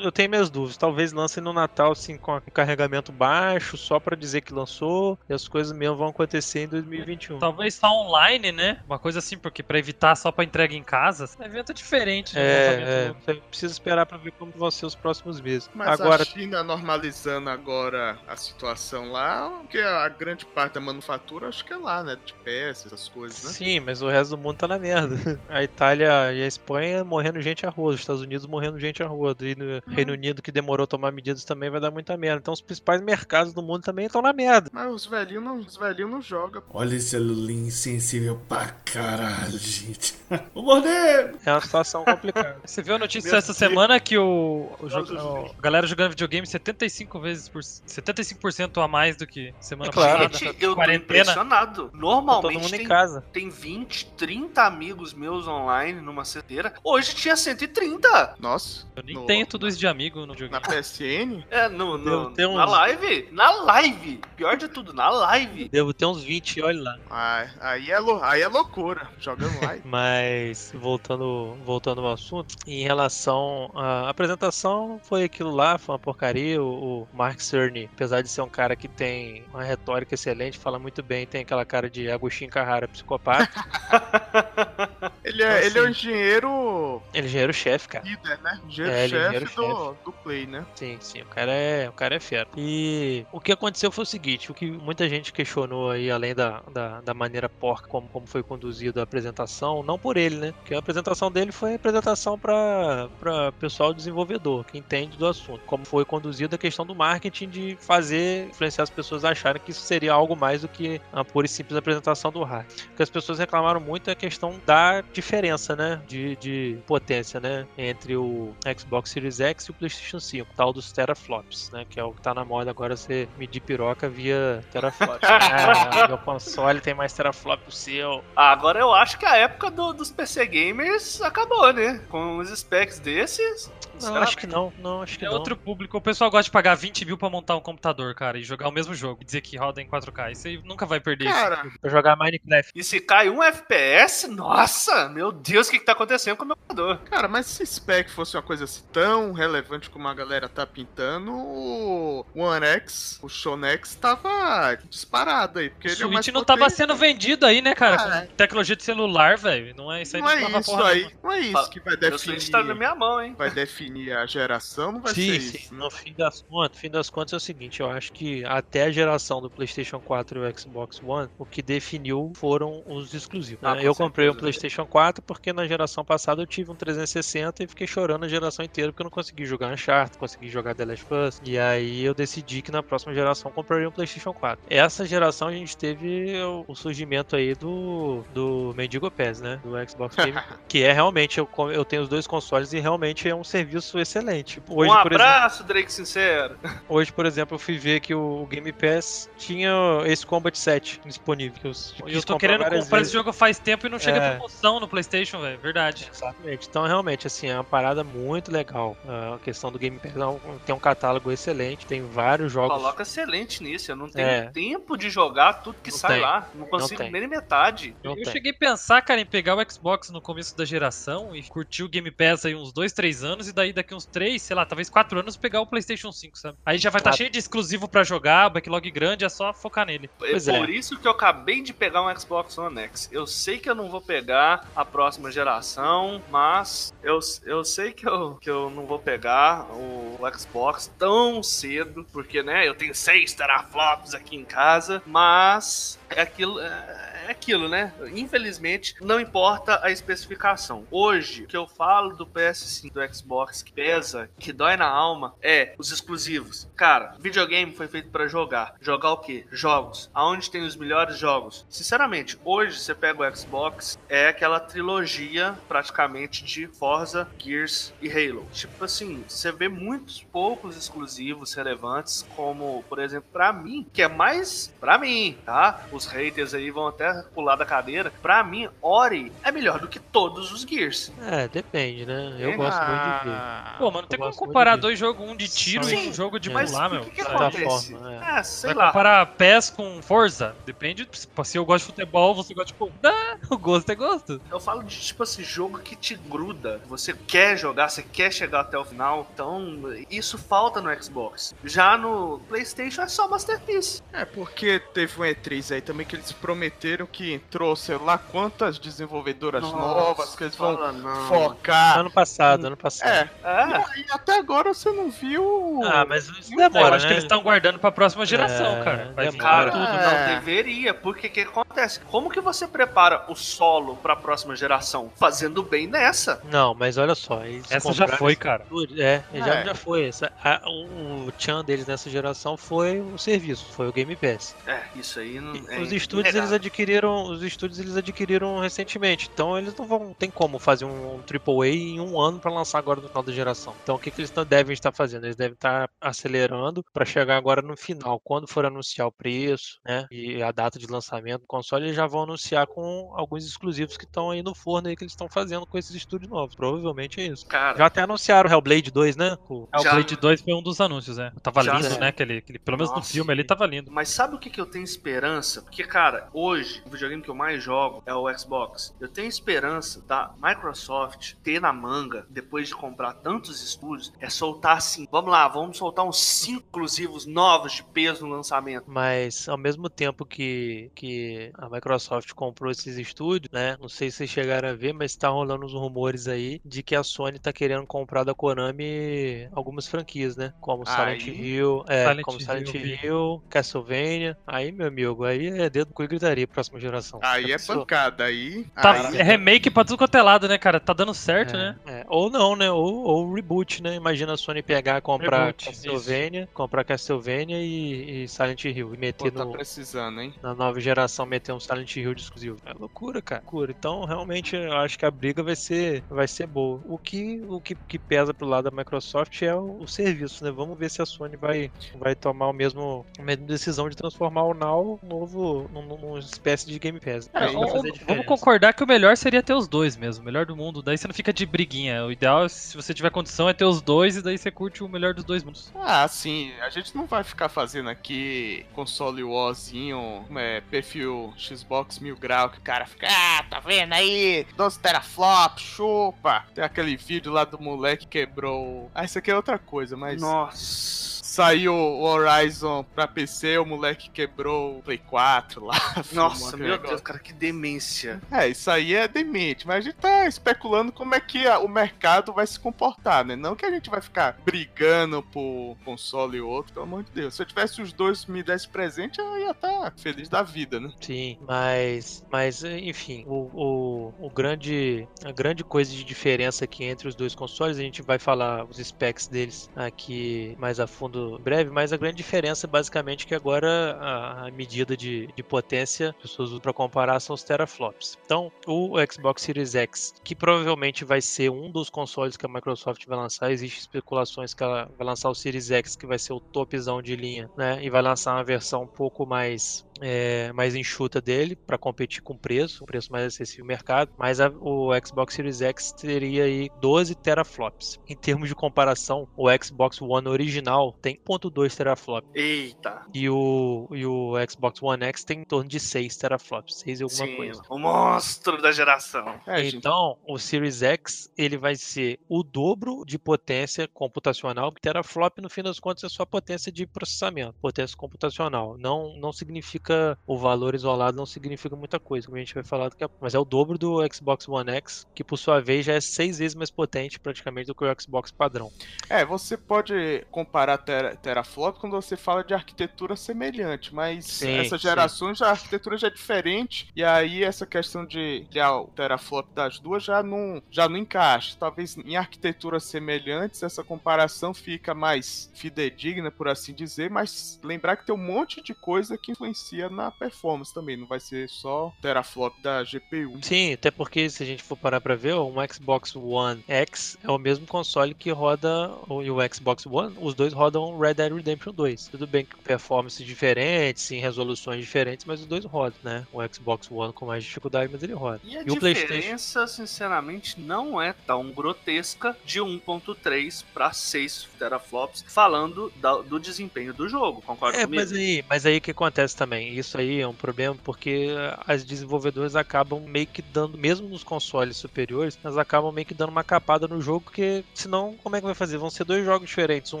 [0.02, 0.76] eu tenho minhas dúvidas.
[0.76, 5.46] Talvez lancem no Natal, assim, com carregamento baixo, só pra dizer que lançou, e as
[5.48, 7.38] coisas mesmo vão acontecer em 2021.
[7.38, 8.80] Talvez só online, né?
[8.86, 12.34] Uma coisa assim, porque pra evitar só pra entrega em casa, é um evento diferente.
[12.34, 12.40] né?
[12.40, 12.74] É,
[13.08, 15.70] é, você precisa esperar pra ver como vão ser os próximos meses.
[15.74, 21.48] Mas Agora, a China normalizando agora a situação lá, porque a grande parte da manufatura
[21.48, 22.16] acho que é lá, né?
[22.24, 23.50] De peças, essas coisas, né?
[23.50, 25.16] sim, mas o resto do mundo tá na merda.
[25.48, 29.06] A Itália e a Espanha morrendo gente a rua, os Estados Unidos morrendo gente a
[29.06, 32.38] rua, e no Reino Unido que demorou a tomar medidas também vai dar muita merda.
[32.40, 34.70] Então os principais mercados do mundo também estão na merda.
[34.72, 36.62] Mas os velhinhos não, os velhinhos não jogam.
[36.70, 40.14] Olha esse alulinho insensível pra caralho, gente.
[40.54, 41.34] Vou morder!
[41.44, 42.56] É uma situação complicada.
[42.64, 43.58] Você viu a notícia Meu essa Deus.
[43.58, 49.16] semana que o, o o- a galera jogando videogame 75 vezes por 75% a mais
[49.16, 50.28] do que semana É claro.
[50.30, 50.38] passada.
[50.52, 51.04] Gente, eu tô quarentena.
[51.04, 51.84] impressionado.
[51.84, 53.24] Tá todo Normalmente mundo em tem, casa.
[53.32, 56.72] tem 20, 30 amigos meus online numa cedeira.
[56.84, 58.36] Hoje tinha 130.
[58.38, 58.86] Nossa.
[58.94, 60.64] Eu nem no- tenho tudo isso de amigo no Na videogame.
[60.64, 61.44] PSN?
[61.50, 63.28] É, no, no- ter na uns- live.
[63.32, 64.20] Na live.
[64.36, 65.68] Pior de tudo, na live.
[65.68, 66.98] Devo ter uns 20, olha lá.
[67.10, 69.08] Ah, aí, é lou- aí é loucura.
[69.18, 69.76] Jogando lá.
[69.84, 76.62] Mas voltando, voltando ao assunto, em relação à apresentação, foi aquilo lá, foi uma porcaria.
[76.62, 80.78] O, o Mark Cerny, apesar de ser um cara que tem uma retórica excelente, fala
[80.78, 83.48] muito bem, tem aquela cara de Agostinho Carrara, psicopata.
[85.24, 85.66] Ele é, Assim.
[85.66, 88.04] ele é o engenheiro Ele já era o chefe, cara.
[88.04, 88.60] líder, né?
[88.60, 89.56] É, é Engenheiro-chefe engenheiro-chefe.
[89.56, 90.66] do, do Play, né?
[90.74, 92.48] Sim, sim, o cara é, o cara é fera.
[92.56, 96.62] E o que aconteceu foi o seguinte, o que muita gente questionou aí, além da,
[96.72, 100.52] da, da maneira porca como, como foi conduzida a apresentação, não por ele, né?
[100.52, 105.60] Porque a apresentação dele foi apresentação para para pessoal desenvolvedor, que entende do assunto.
[105.66, 109.70] Como foi conduzida a questão do marketing de fazer, influenciar as pessoas a acharem que
[109.70, 112.88] isso seria algo mais do que a pura e simples apresentação do hardware.
[112.92, 116.00] O que as pessoas reclamaram muito é a questão da diferença, né?
[116.06, 117.66] De, de potência, né?
[117.76, 121.86] Entre o Xbox Series X e o PlayStation 5, tal dos teraflops, né?
[121.88, 125.20] Que é o que tá na moda agora você medir piroca via teraflops.
[125.28, 128.22] ah, meu console tem mais teraflop que o seu.
[128.36, 132.00] Ah, Agora eu acho que a época do- dos PC gamers acabou, né?
[132.08, 133.70] Com os specs desses.
[134.02, 135.34] Não, acho que não, não, acho que É não.
[135.34, 135.96] outro público.
[135.96, 138.72] O pessoal gosta de pagar 20 mil pra montar um computador, cara, e jogar o
[138.72, 139.20] mesmo jogo.
[139.22, 140.32] e Dizer que roda em 4K.
[140.32, 141.34] Isso aí nunca vai perder isso.
[141.34, 142.72] Cara, Pra jogar Minecraft.
[142.74, 146.46] E se cai um FPS, nossa, meu Deus, o que, que tá acontecendo com o
[146.46, 146.98] meu computador?
[147.10, 151.32] cara, mas se spec fosse uma coisa assim tão relevante como a galera tá pintando,
[151.32, 155.70] o One X, o Shonex, tava disparado aí.
[155.70, 156.76] Porque O ele é o mais Switch não tava potente.
[156.76, 157.96] sendo vendido aí, né, cara?
[157.96, 159.74] Ah, Com tecnologia de celular, velho.
[159.76, 161.18] Não é isso aí Não é tava isso porra aí, nenhuma.
[161.22, 162.18] não é isso que vai definir.
[162.40, 163.34] Switch tá na minha mão, hein?
[163.36, 165.58] Vai definir a geração, não vai sim, ser sim.
[165.58, 165.74] isso.
[165.74, 165.80] né?
[165.80, 168.84] No fim das contas, no fim das contas é o seguinte, eu acho que até
[168.84, 173.64] a geração do PlayStation 4 e o Xbox One, o que definiu foram os exclusivos.
[173.64, 173.82] Ah, né?
[173.84, 174.40] eu comprei um certeza.
[174.40, 178.64] PlayStation 4 porque na geração passada eu tive um 360 e fiquei chorando a geração
[178.64, 181.42] inteira porque eu não consegui jogar Uncharted, consegui jogar The Last of Us.
[181.44, 184.64] E aí eu decidi que na próxima geração eu compraria um PlayStation 4.
[184.70, 186.32] Essa geração a gente teve
[186.66, 189.60] o, surgimento aí do do Mendigo Pass, né?
[189.64, 193.34] Do Xbox Game, que é realmente eu, eu tenho os dois consoles e realmente é
[193.34, 194.62] um serviço excelente.
[194.68, 196.56] Hoje, um exemplo, abraço, Drake Sincero.
[196.88, 199.70] Hoje, por exemplo, eu fui ver que o Game Pass tinha
[200.06, 201.58] esse Combat 7 disponível.
[201.60, 202.92] Que eu, E quis eu tô querendo comprar vezes.
[203.02, 204.30] esse jogo faz tempo e não chega É.
[204.32, 205.58] promoção no PlayStation, velho.
[205.58, 206.08] Verdade.
[206.12, 206.66] Exatamente.
[206.68, 208.96] Então, realmente, assim, é uma parada muito legal.
[209.34, 212.76] A questão do Game Pass é tem um catálogo excelente, tem vários jogos.
[212.76, 213.90] Coloca excelente nisso.
[213.90, 214.50] Eu não tenho É.
[214.50, 216.20] tempo de jogar tudo que Não sai tem.
[216.22, 216.48] lá.
[216.54, 217.10] Não consigo tem.
[217.10, 217.94] nem metade.
[218.02, 218.32] Não eu tem.
[218.32, 221.88] cheguei a pensar, cara, em pegar o Xbox no começo da geração e curtir o
[221.88, 224.88] Game Pass aí uns 2, 3 anos, e daí daqui uns 3, sei lá, talvez
[224.90, 226.58] 4 anos pegar o PlayStation 5, sabe?
[226.64, 227.12] Aí já vai estar Ah.
[227.16, 230.08] cheio de exclusivo pra jogar, backlog grande, é só focar nele.
[230.18, 230.58] Pois é é.
[230.58, 233.08] por isso que eu acabei de pegar um Xbox One X.
[233.12, 238.06] Eu sei que eu não vou pegar a próxima geração, mas eu, eu sei que
[238.08, 243.34] eu, que eu não vou pegar o Xbox tão cedo, porque, né, eu tenho 6
[243.34, 247.92] teraflops aqui em casa, mas é aquilo, é é aquilo, né?
[248.14, 250.86] Infelizmente, não importa a especificação.
[250.90, 255.34] Hoje, o que eu falo do PS5 do Xbox que pesa, que dói na alma,
[255.42, 256.66] é os exclusivos.
[256.74, 258.74] Cara, videogame foi feito pra jogar.
[258.80, 259.46] Jogar o quê?
[259.52, 260.10] Jogos.
[260.14, 261.66] Aonde tem os melhores jogos?
[261.68, 268.46] Sinceramente, hoje você pega o Xbox, é aquela trilogia praticamente de Forza, Gears e Halo.
[268.52, 274.08] Tipo assim, você vê muitos poucos exclusivos relevantes, como, por exemplo, pra mim, que é
[274.08, 275.86] mais pra mim, tá?
[275.92, 278.12] Os haters aí vão até pular da cadeira.
[278.22, 281.12] Pra mim, Ori é melhor do que todos os Gears.
[281.22, 282.36] É, depende, né?
[282.38, 282.56] Eu É.
[282.56, 283.36] gosto muito de ver.
[283.36, 286.38] Ah, Pô, mano, tem como comparar dois jogos, um de tiro Sim, e um jogo
[286.38, 287.04] de Mas pular, o meu.
[287.04, 287.34] que, que sabe?
[287.36, 287.92] acontece?
[287.92, 288.42] forma, é.
[288.42, 288.86] sei Vai lá.
[288.88, 290.54] comparar PES com Forza?
[290.66, 291.08] Depende.
[291.44, 293.12] Se eu gosto de futebol, você gosta de corrida.
[293.50, 294.40] O gosto é gosto.
[294.50, 296.80] Eu falo de tipo assim, jogo que te gruda.
[296.86, 299.26] Você quer jogar, você quer chegar até o final.
[299.32, 301.54] Então, isso falta no Xbox.
[301.64, 304.02] Já no PlayStation é só Masterpiece.
[304.12, 308.78] É porque teve um E3 aí também que eles prometeram que entrou, sei lá quantas
[308.78, 311.26] desenvolvedoras novas que eles vão não.
[311.28, 311.98] focar.
[311.98, 313.08] Ano passado, ano passado.
[313.08, 315.80] É, É, e até agora você não viu.
[315.84, 317.08] Ah, mas isso eu demora, acho né?
[317.08, 319.12] que eles estão guardando pra próxima geração, É, cara.
[319.14, 319.70] Vai demora.
[319.70, 319.86] com tudo.
[319.86, 320.28] Cara, É.
[320.28, 322.00] não deveria, porque o que acontece?
[322.00, 325.10] Como que você prepara o solo pra próxima geração?
[325.16, 326.40] Fazendo bem nessa.
[326.50, 327.44] Não, mas olha só.
[327.44, 328.64] eles Essa já foi, cara.
[328.98, 329.64] É, já, É.
[329.64, 330.06] já foi.
[330.08, 334.54] Essa, a- o, tchan deles nessa geração foi o serviço, foi o Game Pass.
[334.66, 336.56] É, isso aí não é os estúdios eles inegável.
[336.98, 341.22] Adquiriram, os estúdios eles adquiriram recentemente, então eles não vão tem como fazer um, um
[341.22, 343.74] AAA em um ano para lançar agora no final da geração.
[343.82, 345.24] Então o que, que eles devem estar fazendo?
[345.24, 350.06] Eles devem estar acelerando para chegar agora no final, quando for anunciar o preço, né,
[350.10, 354.04] e a data de lançamento do console, eles já vão anunciar com alguns exclusivos que
[354.04, 356.54] estão aí no forno aí que eles estão fazendo com esses estúdios novos.
[356.54, 357.46] Provavelmente é isso.
[357.46, 359.36] Cara, Já até anunciaram o Hellblade 2, né?
[359.48, 361.32] O- É, o Já- Blade 2 foi um dos anúncios, né?
[361.42, 361.98] Tava Já, lindo, né?
[361.98, 362.08] né?
[362.08, 363.90] Aquele, aquele- pelo menos no Nossa, filme ali tava lindo.
[363.90, 365.62] Mas sabe o que, que eu tenho esperança?
[365.62, 368.94] Porque, cara, hoje o videogame que eu mais jogo é o Xbox.
[369.00, 374.76] Eu tenho esperança da Microsoft ter na manga, depois de comprar tantos estúdios, é soltar
[374.78, 378.84] assim: vamos lá, vamos soltar uns 5 exclusivos novos de peso no lançamento.
[378.86, 383.76] Mas ao mesmo tempo que, que a Microsoft comprou esses estúdios, né?
[383.80, 386.94] Não sei se vocês chegaram a ver, mas tá rolando uns rumores aí de que
[386.94, 390.52] a Sony tá querendo comprar da Konami algumas franquias, né?
[390.60, 393.00] Como Silent Aí- Hill, é, Silent como Hill, Silent vi.
[393.06, 394.38] Hill, Castlevania.
[394.46, 397.20] Aí, meu amigo, aí é dedo e gritaria próxima geração.
[397.22, 398.64] Aí é pancada, aí.
[398.74, 400.78] Tá, aí é remake pra tudo quanto é lado, né, cara?
[400.78, 401.76] Tá dando certo, É, né?
[401.86, 401.97] é.
[402.08, 402.70] Ou não, né?
[402.70, 403.94] Ou, ou reboot, né?
[403.94, 409.00] Imagina a Sony pegar, comprar Reboot, Castlevania, comprar Castlevania e, e Silent Hill e Pô,
[409.00, 410.34] meter tá no, precisando, hein?
[410.42, 412.56] na nova geração meter um Silent Hill de exclusivo.
[412.64, 413.42] É loucura, cara.
[413.42, 413.74] Loucura.
[413.78, 416.80] Então, realmente, eu acho que a briga vai ser, vai ser boa.
[416.84, 420.50] O que, o que, que pesa pro lado da Microsoft é o, o serviço, né?
[420.50, 424.44] Vamos ver se a Sony vai, vai tomar o mesmo, a mesma decisão de transformar
[424.44, 427.28] o Now novo num- numa espécie de Game Pass.
[427.28, 430.56] Cara, vai vamos- concordar que o melhor seria ter os dois mesmo, o melhor do
[430.56, 430.82] mundo.
[430.82, 431.97] Daí você não fica de briguinha.
[431.98, 434.84] É, o ideal, se você tiver condição, é ter os dois e daí você curte
[434.84, 435.72] o melhor dos dois mundos.
[435.74, 436.52] Ah, sim.
[436.60, 442.58] A gente não vai ficar fazendo aqui console warzinho, é, perfil Xbox mil grau, que
[442.58, 444.46] o cara fica, ah, tá vendo aí?
[444.56, 446.44] 12 teraflop, chupa.
[446.54, 448.90] Tem aquele vídeo lá do moleque que quebrou.
[448.94, 450.20] Ah, isso aqui é outra coisa, mas.
[450.20, 451.17] Nossa.
[451.38, 455.76] Saiu o Horizon pra PC, o moleque quebrou o Play 4 lá.
[456.12, 458.20] Nossa, meu aquele Deus, cara, que demência.
[458.28, 461.68] É, isso aí é demente, mas a gente tá especulando como é que a- o
[461.68, 463.36] mercado vai se comportar, né?
[463.36, 467.34] Não que a gente vai ficar brigando por console e outro, pelo amor de Deus.
[467.36, 470.90] Se eu tivesse os dois me desse presente, eu ia estar feliz da vida, né?
[471.00, 477.06] Sim, mas, mas enfim, o, o, o grande, a grande coisa de diferença aqui entre
[477.06, 481.70] os dois consoles, a gente vai falar os specs deles aqui mais a fundo breve,
[481.70, 486.26] mas a grande diferença é basicamente que agora a, a medida de, de potência que
[486.26, 488.16] as pessoas usam para comparar são os teraflops.
[488.24, 493.04] Então, o Xbox Series X, que provavelmente vai ser um dos consoles que a Microsoft
[493.06, 496.40] vai lançar, existem especulações que ela vai lançar o Series X, que vai ser o
[496.40, 497.82] topzão de linha, né?
[497.82, 502.34] E vai lançar uma versão um pouco mais é, mais enxuta dele para competir com
[502.34, 506.44] o preço, um preço mais acessível no mercado, mas a- o Xbox Series X teria
[506.44, 507.98] aí 12 teraflops.
[508.08, 513.02] Em termos de comparação, o Xbox One original tem 0.2 teraflops Eita.
[513.14, 517.02] e o, e o Xbox One X tem em torno de 6 teraflops, 6 e
[517.02, 517.62] alguma Sim, coisa.
[517.68, 519.40] o monstro da geração.
[519.46, 519.76] É, gente.
[519.76, 525.50] Então, o Series X ele vai ser o dobro de potência computacional, porque teraflop no
[525.50, 528.76] fim das contas é só potência de processamento, potência computacional.
[528.78, 529.87] Não, não significa
[530.26, 533.24] o valor isolado, não significa muita coisa, como a gente vai falar daqui a pouco.
[533.24, 536.38] Mas é o dobro do Xbox One X, que por sua vez já é seis
[536.38, 538.70] vezes mais potente praticamente do que o Xbox padrão.
[539.08, 544.80] É, você pode comparar tera, teraflop quando você fala de arquitetura semelhante, mas Sim, essas
[544.80, 544.88] sim.
[544.88, 549.78] gerações a arquitetura já é diferente e aí essa questão de criar o teraflop das
[549.78, 551.56] duas já não, já não encaixa.
[551.58, 558.06] Talvez em arquiteturas semelhantes essa comparação fica mais fidedigna, por assim dizer, mas lembrar que
[558.06, 562.54] tem um monte de coisa que influencia na performance também, não vai ser só teraflop
[562.62, 563.38] da GPU.
[563.42, 567.30] Sim, até porque se a gente for parar pra ver, um Xbox One X é
[567.30, 571.32] o mesmo console que roda o, e o Xbox One, os dois rodam Red Dead
[571.32, 572.08] Redemption 2.
[572.08, 576.26] Tudo bem que com performances diferentes, em resoluções diferentes, mas os dois rodam, né?
[576.32, 578.40] O Xbox One com mais dificuldade, mas ele roda.
[578.44, 579.14] E a E o PlayStation?
[579.14, 586.92] diferença, sinceramente, não é tão grotesca de 1.3 para 6 teraflops, falando da- do desempenho
[586.94, 588.00] do jogo, concorda É, comigo?
[588.02, 589.67] mas aí, mas aí o que acontece também?
[589.68, 591.28] Isso aí é um problema porque
[591.66, 596.30] as desenvolvedoras acabam meio que dando, mesmo nos consoles superiores, elas acabam meio que dando
[596.30, 598.78] uma capada no jogo, porque senão como é que vai fazer?
[598.78, 600.00] Vão ser dois jogos diferentes, um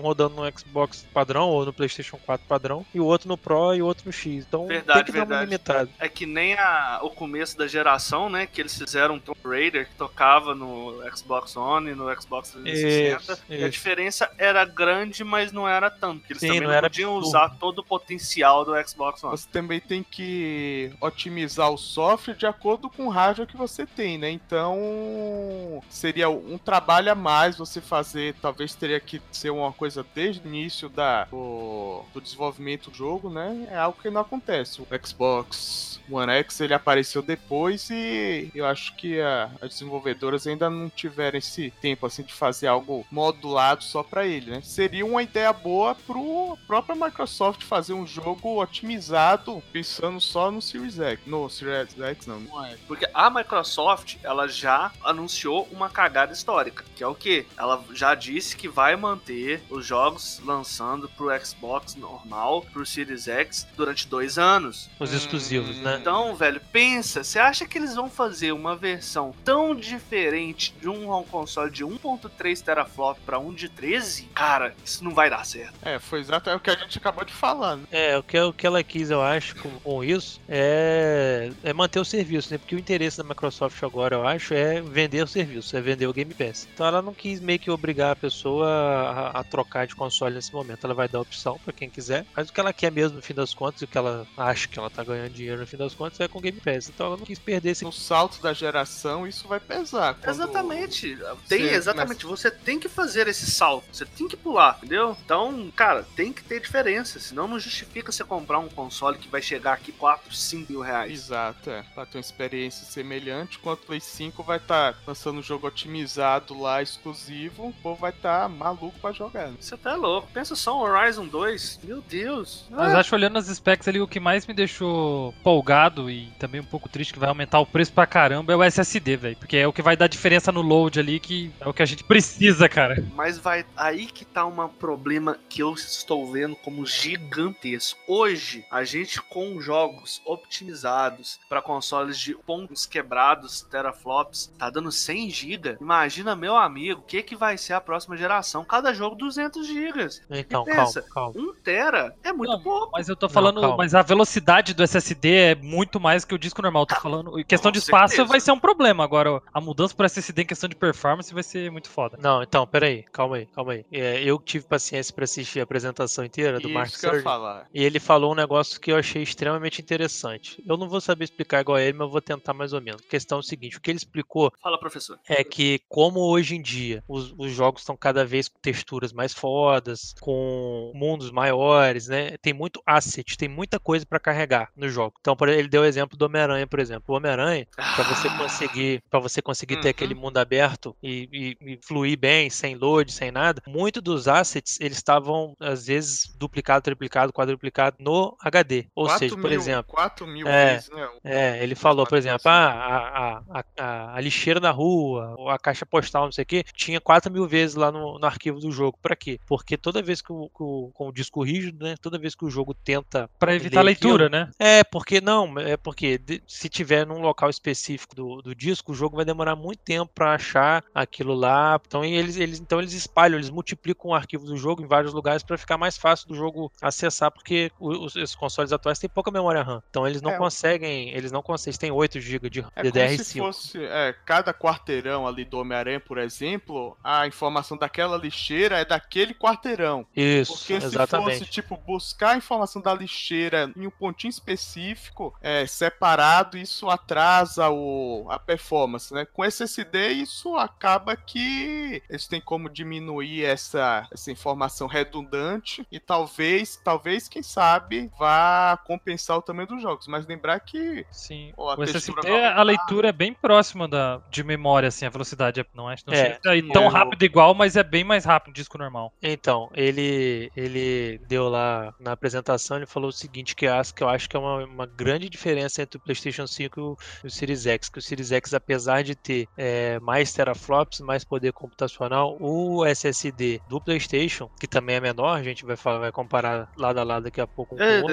[0.00, 3.82] rodando no Xbox padrão ou no PlayStation 4 padrão, e o outro no Pro e
[3.82, 4.44] o outro no X.
[4.46, 5.50] Então Verdade, tem que dar uma verdade.
[5.50, 5.90] limitada.
[5.98, 8.46] É que nem a- o começo da geração, né?
[8.46, 13.32] Que eles fizeram um Tomb Raider que tocava no Xbox One e no Xbox 360.
[13.32, 13.70] Isso, e a isso.
[13.70, 16.20] diferença era grande, mas não era tanto.
[16.20, 17.28] Porque eles Sim, também não não, era podiam absurdo.
[17.28, 19.36] usar todo o potencial do Xbox One.
[19.36, 24.16] Você também tem que otimizar o software de acordo com o hardware que você tem,
[24.16, 24.30] né?
[24.30, 28.34] Então seria um trabalho a mais você fazer.
[28.40, 33.28] Talvez teria que ser uma coisa desde o início da, do, do desenvolvimento do jogo,
[33.28, 33.66] né?
[33.70, 34.80] É algo que não acontece.
[34.80, 40.70] O Xbox One X ele apareceu depois e eu acho que a- as desenvolvedoras ainda
[40.70, 44.60] não tiveram esse tempo assim de fazer algo modulado só para ele, né?
[44.62, 49.37] Seria uma ideia boa pro própria Microsoft fazer um jogo otimizado
[49.72, 52.76] pensando só no Series X, no Series X não, não é.
[52.86, 57.46] Porque a Microsoft, ela já anunciou uma cagada histórica, que é o quê?
[57.56, 63.66] Ela já disse que vai manter os jogos lançando pro Xbox normal, pro Series X,
[63.76, 64.90] durante dois anos.
[64.98, 65.98] Os exclusivos, né?
[66.00, 71.22] Então, velho, pensa, você acha que eles vão fazer uma versão tão diferente de um
[71.24, 74.24] console de 1.3 teraflop para um de 13?
[74.34, 75.74] Cara, isso não vai dar certo.
[75.82, 77.84] É, foi exatamente o que a gente acabou de falar, né?
[77.90, 82.00] É, o que, o que ela quis, eu acho, com, com isso, é, é manter
[82.00, 82.58] o serviço, né?
[82.58, 86.12] Porque o interesse da Microsoft agora, eu acho, é vender o serviço, é vender o
[86.12, 86.66] Game Pass.
[86.72, 90.52] Então ela não quis meio que obrigar a pessoa a, a trocar de console nesse
[90.52, 90.84] momento.
[90.84, 93.34] Ela vai dar opção pra quem quiser, mas o que ela quer mesmo, no fim
[93.34, 95.94] das contas, e o que ela acha que ela tá ganhando dinheiro no fim das
[95.94, 96.88] contas, é com o Game Pass.
[96.88, 100.14] Então ela não quis perder esse No salto da geração isso vai pesar.
[100.14, 101.16] quando- Exatamente.
[101.48, 102.26] Tem, Você exatamente.
[102.26, 103.84] Você tem que fazer esse salto.
[103.92, 105.16] Você tem que pular, entendeu?
[105.24, 107.18] Então, cara, tem que ter diferença.
[107.20, 111.12] Senão não justifica você comprar um console que vai chegar aqui 4, 5 mil reais.
[111.12, 111.82] Exato, é.
[111.94, 116.58] Pra ter uma experiência semelhante, enquanto o Play 5 vai estar lançando um jogo otimizado
[116.58, 119.50] lá, exclusivo, o povo vai estar maluco pra jogar.
[119.60, 120.28] Você tá louco.
[120.32, 121.80] Pensa só um Horizon 2.
[121.84, 122.64] Meu Deus.
[122.70, 126.60] Mas Ah, acho olhando as specs ali, o que mais me deixou empolgado e também
[126.60, 129.36] um pouco triste que vai aumentar o preço pra caramba é o SSD, velho.
[129.36, 131.86] Porque é o que vai dar diferença no load ali, que é o que a
[131.86, 133.04] gente precisa, cara.
[133.14, 137.98] Mas vai aí que tá um problema que eu estou vendo como gigantesco.
[138.06, 145.30] Hoje, a gente com jogos optimizados para consoles de pontos quebrados, teraflops, tá dando 100
[145.30, 145.76] GB.
[145.80, 148.64] Imagina, meu amigo, o que que vai ser a próxima geração?
[148.64, 150.08] Cada jogo 200 GB.
[150.30, 151.50] Então, pensa, calma, calma.
[151.50, 152.90] 1 tera é muito Não, pouco.
[152.92, 153.76] Mas eu tô Não, falando, calma.
[153.76, 156.86] mas a velocidade do SSD é muito mais que o disco normal.
[156.86, 158.28] Tô falando, em questão com de espaço certeza.
[158.28, 159.04] vai ser um problema.
[159.04, 162.18] Agora, a mudança pro SSD em questão de performance vai ser muito foda.
[162.20, 163.84] Não, então, peraí, calma aí, calma aí.
[163.92, 167.14] É, eu tive paciência pra assistir a apresentação inteira do Mark Isso que eu ia
[167.14, 167.24] Cerny.
[167.24, 167.66] falar.
[167.72, 170.62] E ele falou um negócio que eu achei extremamente interessante.
[170.66, 173.02] Eu não vou saber explicar igual a ele, mas eu vou tentar mais ou menos.
[173.04, 175.18] A questão é o seguinte: o que ele explicou Fala, professor.
[175.28, 179.32] é que, como hoje em dia os, os jogos estão cada vez com texturas mais
[179.32, 182.36] fodas, com mundos maiores, né?
[182.38, 185.14] Tem muito asset, tem muita coisa pra carregar no jogo.
[185.20, 187.14] Então, ele deu o exemplo do Homem-Aranha, por exemplo.
[187.14, 189.90] O Homem-Aranha, pra você conseguir, para você conseguir ter Uhum.
[189.90, 194.78] aquele mundo aberto e, e- e fluir bem, sem load, sem nada, muito dos assets
[194.80, 198.87] eles estavam às vezes duplicado, triplicado, quadruplicado no HD.
[198.94, 200.74] Ou 4 seja, por mil, exemplo, 4 mil É.
[200.74, 201.08] vezes, né?
[201.24, 205.58] é, ele falou, por exemplo, ah, a, a, a, a lixeira da rua, ou a
[205.58, 208.70] caixa postal, não sei o que, tinha 4 mil vezes lá no, no arquivo do
[208.70, 208.98] jogo.
[209.00, 209.38] Pra quê?
[209.46, 211.94] Porque toda vez que o, que o- com o disco rígido, né?
[212.00, 213.28] Toda vez que o jogo tenta.
[213.38, 214.50] Pra evitar a leitura, aquilo- né?
[214.58, 218.94] É, porque não, é porque de- se tiver num local específico do, do disco, o
[218.94, 221.80] jogo vai demorar muito tempo pra achar aquilo lá.
[221.86, 225.42] Então eles, eles, então eles espalham, eles multiplicam o arquivo do jogo em vários lugares
[225.42, 229.62] pra ficar mais fácil do jogo acessar, porque os, os consoles atuais têm pouca memória
[229.62, 229.82] RAM.
[229.90, 233.14] Então eles não É, conseguem, eles não conseguem, eles têm 8 GB de É como
[233.14, 233.18] DDR5.
[233.18, 238.84] se fosse é, cada quarteirão ali do Homem-Aranha, por exemplo, a informação daquela lixeira é
[238.84, 240.06] daquele quarteirão.
[240.14, 241.38] Isso, Porque exatamente.
[241.38, 246.88] se fosse, tipo, buscar a informação da lixeira em um pontinho específico, é, separado, isso
[246.88, 249.24] atrasa o, a performance, né?
[249.26, 256.76] Com SSD, isso acaba que eles têm como diminuir essa, essa informação redundante e talvez,
[256.76, 260.06] talvez, quem sabe, vá compensar o tamanho dos jogos.
[260.06, 261.52] Mas lembrar que Sim.
[261.56, 265.60] O SSD, a leitura é bem próxima da, de memória, assim, a velocidade.
[265.60, 268.50] é- Não é, não É, ir tão é, rápido igual, mas é bem mais rápido
[268.50, 269.12] o disco normal.
[269.22, 274.08] Então, ele, ele deu lá na apresentação, ele falou o seguinte, que, acho, que eu
[274.08, 277.88] acho que é uma, uma grande diferença entre o PlayStation 5 e o, Series X,
[277.88, 283.60] que o Series X, apesar de ter é, mais teraflops, mais poder computacional, o SSD
[283.68, 287.24] do PlayStation, que também é menor, a gente vai, falar, vai comparar lado a lado
[287.24, 288.08] daqui a pouco um com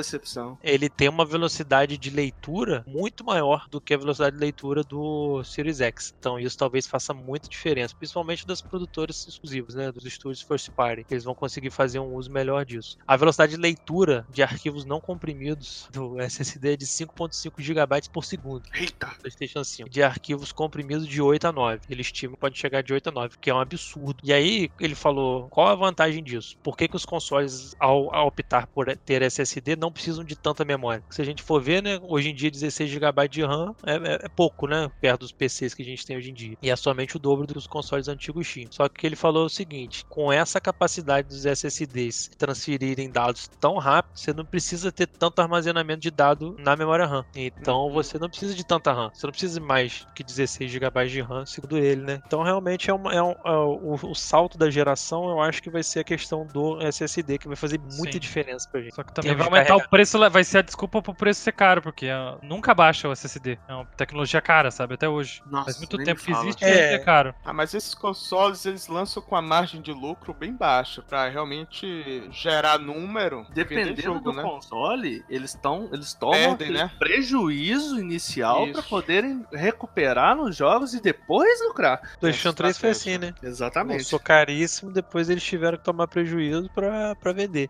[0.63, 5.43] ele tem uma velocidade de leitura muito maior do que a velocidade de leitura do
[5.43, 6.13] Series X.
[6.19, 11.05] Então isso talvez faça muita diferença, principalmente das produtoras exclusivas, né, dos estúdios first party.
[11.09, 12.97] Eles vão conseguir fazer um uso melhor disso.
[13.07, 18.25] A velocidade de leitura de arquivos não comprimidos do SSD é de 5.5 GB por
[18.25, 18.63] segundo.
[18.73, 19.07] Eita.
[19.19, 21.81] PlayStation 5, de arquivos comprimidos de 8 a 9.
[21.89, 24.17] Ele estima que pode chegar de 8 a 9, que é um absurdo.
[24.23, 26.57] E aí ele falou: qual a vantagem disso?
[26.63, 30.65] Por que, que os consoles, ao, ao optar por ter SSD, não precisam de tanta
[30.65, 31.03] memória?
[31.11, 34.19] Se a gente for ver, né, hoje em dia 16 GB de RAM é, é-
[34.25, 36.55] é pouco, né, perto dos PCs que a gente tem hoje em dia.
[36.61, 38.69] E é somente o dobro dos consoles antigos tinham.
[38.71, 44.11] Só que ele falou o seguinte: com essa capacidade dos SSDs transferirem dados tão rápido,
[44.17, 47.25] você não precisa ter tanto armazenamento de dado na memória RAM.
[47.35, 49.09] Então você não precisa de tanta RAM.
[49.13, 52.19] Você não precisa de mais que 16 GB de RAM, segundo ele, né?
[52.25, 55.69] Então realmente é, uma- é um- é o, o salto da geração, eu acho que
[55.69, 58.19] vai ser a questão do SSD, que vai fazer muita Sim.
[58.19, 58.95] diferença pra gente.
[58.95, 61.81] Só que também vai aumentar o preço, vai ser a desculpa pro preço ser caro,
[61.81, 63.57] porque ah, nunca baixa o SSD.
[63.67, 64.95] É uma tecnologia cara, sabe?
[64.95, 65.41] Até hoje.
[65.49, 66.67] Nossa, Faz muito tempo que existe É.
[66.69, 67.35] e ainda é caro.
[67.43, 72.23] Ah, mas esses consoles eles lançam com a margem de lucro bem baixa pra realmente
[72.31, 74.43] gerar número, Dependendo jogo, do né?
[74.43, 76.91] console, eles estão eles tomam Perdem, né?
[76.99, 78.73] prejuízo inicial Isso.
[78.73, 82.01] pra poderem recuperar nos jogos e depois lucrar.
[82.19, 83.33] PlayStation 3 foi assim, né?
[83.43, 83.97] Exatamente.
[83.99, 87.69] Lançou caríssimo, depois eles tiveram que tomar prejuízo pra, pra vender.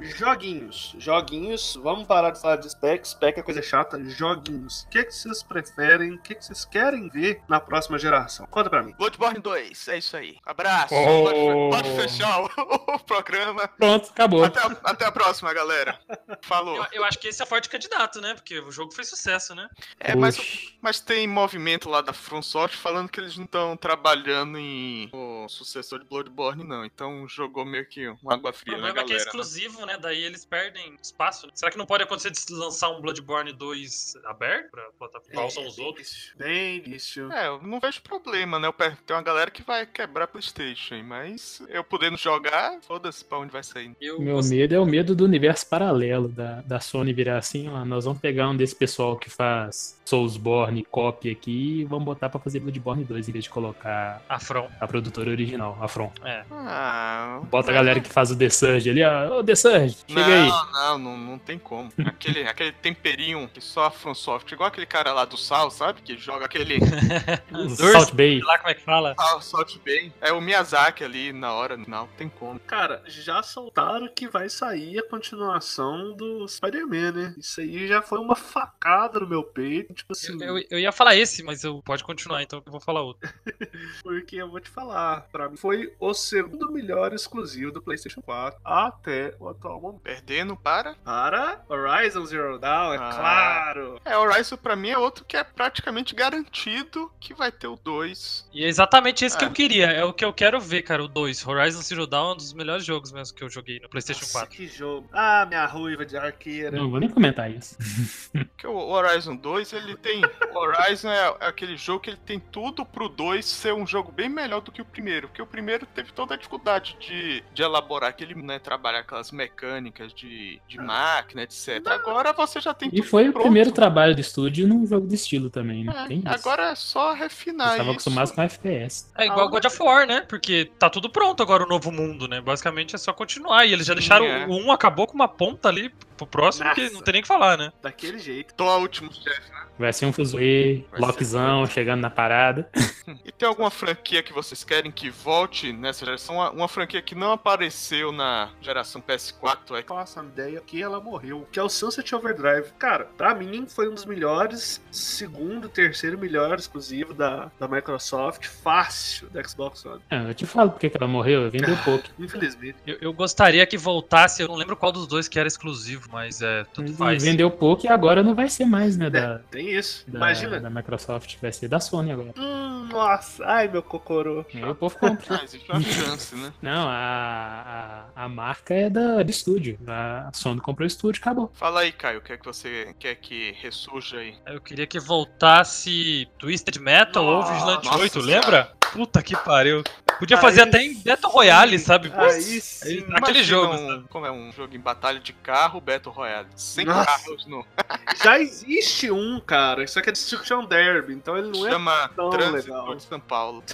[0.00, 0.94] Joguinhos.
[0.98, 1.78] Joguinhos.
[1.82, 3.06] Vamos parar de falar de spec.
[3.08, 4.02] Spec é coisa chata.
[4.04, 4.82] Joguinhos.
[4.82, 6.12] O que, que vocês preferem?
[6.14, 8.46] O que, que vocês querem ver na próxima geração?
[8.46, 8.94] Conta pra mim.
[8.96, 10.36] Bloodborne 2, é isso aí.
[10.44, 10.94] Abraço.
[10.94, 11.70] Oh.
[11.70, 12.46] Pode, pode fechar o,
[12.94, 13.68] o programa.
[13.68, 14.44] Pronto, acabou.
[14.44, 15.98] Até, a- até a próxima, galera.
[16.42, 16.76] Falou.
[16.76, 18.34] Eu, eu acho que esse é forte candidato, né?
[18.34, 19.68] Porque o jogo fez sucesso, né?
[19.98, 20.36] É, mas,
[20.80, 25.33] mas tem movimento lá da From Software falando que eles não estão trabalhando em o
[25.44, 26.84] o sucessor de Bloodborne, não.
[26.84, 29.18] Então jogou meio que uma água O fria na problema é que é galera.
[29.18, 29.26] né?
[29.26, 29.98] exclusivo, né?
[30.00, 31.46] Daí eles perdem espaço.
[31.46, 31.52] né?
[31.54, 35.34] Será que não pode acontecer de lançar um Bloodborne 2 aberto pra plataforma?
[35.34, 36.06] Qual são os bem outros?
[36.08, 37.32] difícil, Bem difícil.
[37.32, 38.70] É, eu não vejo problema, né?
[39.06, 43.62] Tem uma galera que vai quebrar Playstation, mas eu podendo jogar, foda-se pra onde vai
[43.62, 43.94] sair.
[44.00, 47.68] Eu Meu gost- medo é o medo do universo paralelo da, da Sony virar assim,
[47.68, 52.28] ó, nós vamos pegar um desse pessoal que faz Soulsborne copy aqui e vamos botar
[52.28, 54.38] pra fazer Bloodborne 2 em vez de colocar A
[54.80, 56.10] a produtora original, a From.
[56.24, 56.44] É.
[56.50, 57.40] Ah.
[57.50, 60.44] Bota a galera que faz o The Surge ali, ó, ô The Surge, chega não,
[60.44, 60.48] aí.
[60.72, 61.92] Não, não, não tem como.
[62.06, 66.00] Aquele, aquele temperinho que só a From Software, igual aquele cara lá do Sal, sabe?
[66.00, 66.78] Que joga aquele
[67.76, 68.38] Salt Bay.
[68.38, 69.14] Sei lá como é que fala.
[69.14, 70.12] Sal, Salt bem.
[70.20, 72.58] É o Miyazaki ali na hora, não tem como.
[72.60, 77.34] Cara, já soltaram que vai sair a continuação do Spider-Man, né?
[77.38, 79.92] Isso aí já foi uma facada no meu peito.
[79.92, 83.02] Tipo assim, Eu, eu ia falar esse, mas eu pode continuar, então eu vou falar
[83.02, 83.28] outro.
[84.02, 88.60] porque eu vou te falar, pra mim foi o segundo melhor exclusivo do PlayStation 4
[88.64, 90.02] até o atual momento.
[90.02, 90.94] Perdendo para.
[91.04, 93.10] Para Horizon Zero Dawn, é Ah.
[93.14, 94.00] claro.
[94.04, 98.48] É, Horizon pra mim é outro que é praticamente garantido que vai ter o 2.
[98.52, 99.48] E é exatamente esse que É.
[99.48, 99.86] eu queria.
[99.86, 101.02] É o que eu quero ver, cara.
[101.02, 101.46] O 2.
[101.46, 104.32] Horizon Zero Dawn é um dos melhores jogos mesmo que eu joguei no PlayStation Nossa,
[104.40, 104.54] 4.
[104.56, 105.08] que jogo.
[105.12, 106.70] Ah, minha ruiva de arqueira.
[106.76, 107.76] Não vou nem comentar isso.
[108.32, 110.22] Porque o Horizon 2, ele tem.
[110.52, 114.12] O Horizon é é aquele jogo que ele tem tudo pro 2 ser um jogo
[114.12, 115.13] bem melhor do que o primeiro.
[115.22, 118.58] Porque o primeiro teve toda a dificuldade de, de elaborar aquele, né?
[118.58, 121.80] Trabalhar aquelas mecânicas de, de máquina, etc.
[121.86, 123.44] Agora você já tem E tudo foi o pronto.
[123.44, 125.92] primeiro trabalho do estúdio num jogo de estilo também, né?
[126.04, 126.28] É, Tem isso.
[126.28, 128.00] agora é só refinar estavam isso.
[128.08, 129.10] acostumados com FPS.
[129.16, 130.22] É igual God of War, né?
[130.22, 132.40] Porque tá tudo pronto agora o novo mundo, né?
[132.40, 133.64] Basicamente é só continuar.
[133.66, 134.26] E eles já Sim, deixaram.
[134.26, 134.46] é.
[134.46, 136.94] O 1 acabou com uma ponta ali pro próximo, que Nossa.
[136.94, 137.72] não tem nem o que falar, né?
[137.82, 138.54] Daquele jeito.
[138.54, 139.64] Tô a último chefe, né?
[139.76, 142.68] Vai ser um ser lockzão, chegando na parada.
[143.24, 146.36] E tem alguma franquia que vocês querem que volte nessa geração?
[146.36, 151.00] Uma, uma franquia que não apareceu na geração PS4 é faço uma ideia que ela
[151.00, 152.72] morreu, que é o Sunset Overdrive.
[152.78, 159.28] Cara, pra mim foi um dos melhores, segundo, terceiro melhor exclusivo da, da Microsoft, fácil
[159.30, 160.00] da Xbox One.
[160.10, 162.04] Ah, eu te falo porque que ela morreu, vendeu pouco.
[162.18, 162.76] Infelizmente.
[162.86, 164.42] Eu, eu gostaria que voltasse.
[164.42, 166.64] Eu não lembro qual dos dois que era exclusivo, mas é.
[166.72, 167.22] Tudo faz.
[167.22, 169.10] Vendeu pouco e agora não vai ser mais, né?
[169.10, 170.04] Da, Tem isso.
[170.08, 170.60] da, Imagina.
[170.60, 172.32] da Microsoft, vai ser da Sony agora.
[172.36, 174.44] Hum, nossa, ai meu cocorô.
[174.70, 175.36] O povo compra.
[175.40, 176.52] Ah, existe uma chance, né?
[176.62, 179.78] Não, a, a, a marca é da, de estúdio.
[179.86, 181.50] A Sony comprou o estúdio, acabou.
[181.54, 184.34] Fala aí, Caio, o que é que você quer que ressurja aí?
[184.46, 188.40] Eu queria que voltasse Twisted Metal ou Nossa, Vigilante nossa 8, senhora.
[188.40, 188.72] lembra?
[188.94, 189.82] Puta que pariu.
[190.20, 192.12] Podia Aí fazer até em Battle Royale, sabe?
[192.14, 192.98] Aí sim.
[193.00, 194.04] Aquele Imagina jogo, um- sabe?
[194.08, 196.46] como é um jogo em batalha de carro, Battle Royale.
[196.54, 197.04] Sem Nossa.
[197.04, 197.66] carros no.
[198.22, 202.30] Já existe um, cara, só que é Destruction Derby, então ele não é Chama tão
[202.30, 202.94] Trânsito legal.
[202.94, 203.64] de São Paulo.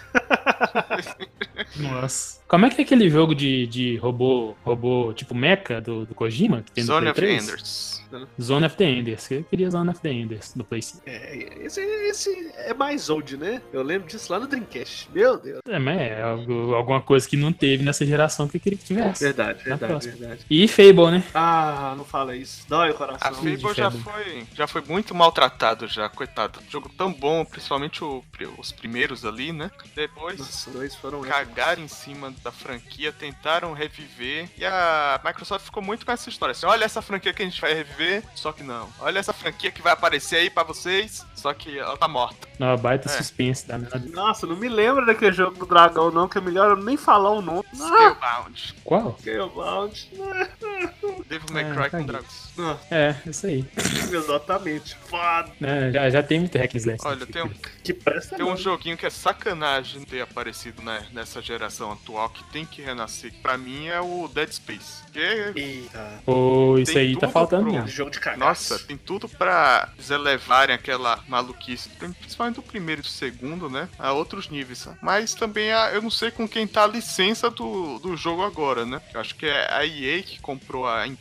[1.76, 2.40] Nossa.
[2.48, 6.62] Como é que é aquele jogo de, de robô, robô tipo Mecha do, do Kojima?
[6.62, 7.48] Que tem no Zone Play of 3?
[7.48, 8.00] Enders.
[8.42, 9.30] Zone of the Enders.
[9.30, 11.02] Eu queria Zone of the Enders do Play 5.
[11.06, 13.62] É, esse, esse é mais old, né?
[13.72, 15.08] Eu lembro disso lá no Dreamcast.
[15.12, 15.60] Meu Deus.
[15.68, 18.84] É, mas é algo- alguma coisa que não teve nessa geração que eu queria que
[18.84, 19.24] tivesse.
[19.24, 20.46] Verdade, verdade, verdade.
[20.48, 21.24] E Fable, né?
[21.34, 22.64] Ah, não fala isso.
[22.68, 23.34] Dói o A coração.
[23.34, 26.60] Fable Fable já foi, já foi muito maltratado já, coitado.
[26.68, 28.22] Jogo tão bom, principalmente o-
[28.58, 29.70] os primeiros ali, né?
[29.94, 35.82] Depois Nossa, dois foram cagaram em cima da franquia, tentaram reviver e a Microsoft ficou
[35.82, 36.52] muito com essa história.
[36.52, 38.88] Assim, olha essa franquia que a gente vai reviver, só que não.
[39.00, 42.48] Olha essa franquia que vai aparecer aí pra vocês, só que ela tá morta.
[42.58, 43.12] Uma baita É.
[43.16, 46.70] suspense da minha Nossa, não me lembro daquele jogo do dragão, não, que é melhor
[46.70, 47.64] eu nem falar o nome.
[47.74, 48.74] Scalebound.
[48.84, 49.16] Qual?
[49.20, 50.10] Scalebound.
[51.30, 52.06] Devil May Ah, Cry com caguei.
[52.06, 52.50] dragões.
[52.58, 53.64] Ah, É, isso aí.
[54.12, 54.96] exatamente.
[55.06, 55.50] Foda.
[55.62, 57.02] É, já, já tem muito hack slash.
[57.04, 57.50] Olha, tem um,
[57.82, 62.42] Que presta tem um joguinho que é sacanagem ter aparecido né, nessa geração atual que
[62.52, 63.32] tem que renascer.
[63.40, 65.02] Pra mim é o Dead Space.
[65.12, 65.20] Que
[65.56, 66.20] Eita.
[66.26, 67.88] Pô, isso Tem aí tá faltando pro- mesmo.
[67.88, 68.40] Jogo de cagaço.
[68.74, 73.88] Nossa, tem tudo pra eles elevarem aquela maluquice, principalmente do primeiro e do segundo, né?
[73.98, 74.88] A outros níveis.
[75.00, 78.84] Mas também a- eu não sei com quem tá a licença do, do jogo agora,
[78.84, 79.00] né?
[79.14, 81.19] Eu acho que é a EA que comprou a empresa.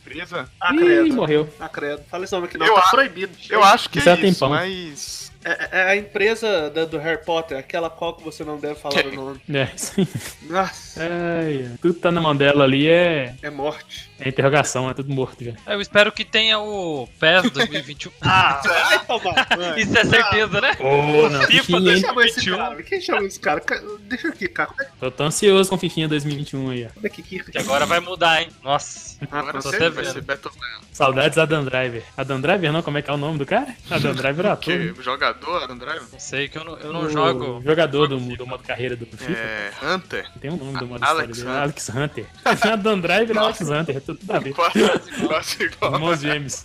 [0.60, 1.14] Ah, Ih, credo.
[1.14, 1.48] morreu.
[1.60, 2.02] Ah, credo.
[2.10, 3.32] Fala esse nome aqui não, Eu tá proibido.
[3.48, 4.50] Eu acho que Isso é é isso, tempão.
[4.50, 5.29] mas.
[5.44, 9.06] É, é a empresa da- do Harry Potter, aquela qual que você não deve falar
[9.06, 9.40] o nome.
[9.52, 10.08] É, isso aí.
[10.42, 11.70] Nossa, Ai, ai.
[11.80, 14.10] tudo tá na mão dela ali é, é morte.
[14.18, 15.52] é interrogação, é tudo morto já.
[15.66, 18.12] Eu espero que tenha o PES 2021.
[18.22, 19.78] Ah, vai tomar banho.
[19.78, 20.76] Isso é certeza, né?
[20.78, 22.00] Ô, não, FIFA Fifinha, Quem hein?
[22.00, 22.56] chamou esse 21.
[22.56, 22.82] cara?
[22.82, 23.60] Quem chamou esse cara?
[23.60, 24.70] Ca- Deixa aqui, cara.
[24.80, 27.06] É, Eu tô ansioso com Fifinha 2021 aí, ó.
[27.06, 28.48] é que que- Que agora vai mudar, hein?
[28.62, 29.16] Nossa.
[29.30, 30.12] Agora tô até vai vendo.
[30.12, 30.84] ser Battle Royale.
[30.92, 32.02] Saudades Adam Driver.
[32.16, 33.74] Adam Driver não, como é que é o nome do cara?
[33.90, 34.74] Adam Driver é ator.
[34.74, 36.02] Que joga jogador, Adam Driver?
[36.12, 37.62] Não sei, que eu não, eu não O jogo.
[37.64, 39.32] jogador do, do modo carreira do FIFA.
[39.32, 39.70] É.
[39.82, 40.26] Hunter?
[40.40, 41.58] Tem um nome do modo Alex história
[42.08, 42.26] dele.
[42.26, 42.26] Hunter.
[42.44, 42.76] Alex Hunter.
[42.78, 43.96] Dan Driver e Alex Hunter.
[43.96, 44.54] É tudo a ver.
[44.60, 44.80] Quase,
[45.26, 45.94] quase igual.
[45.94, 46.64] Irmãos gêmeos.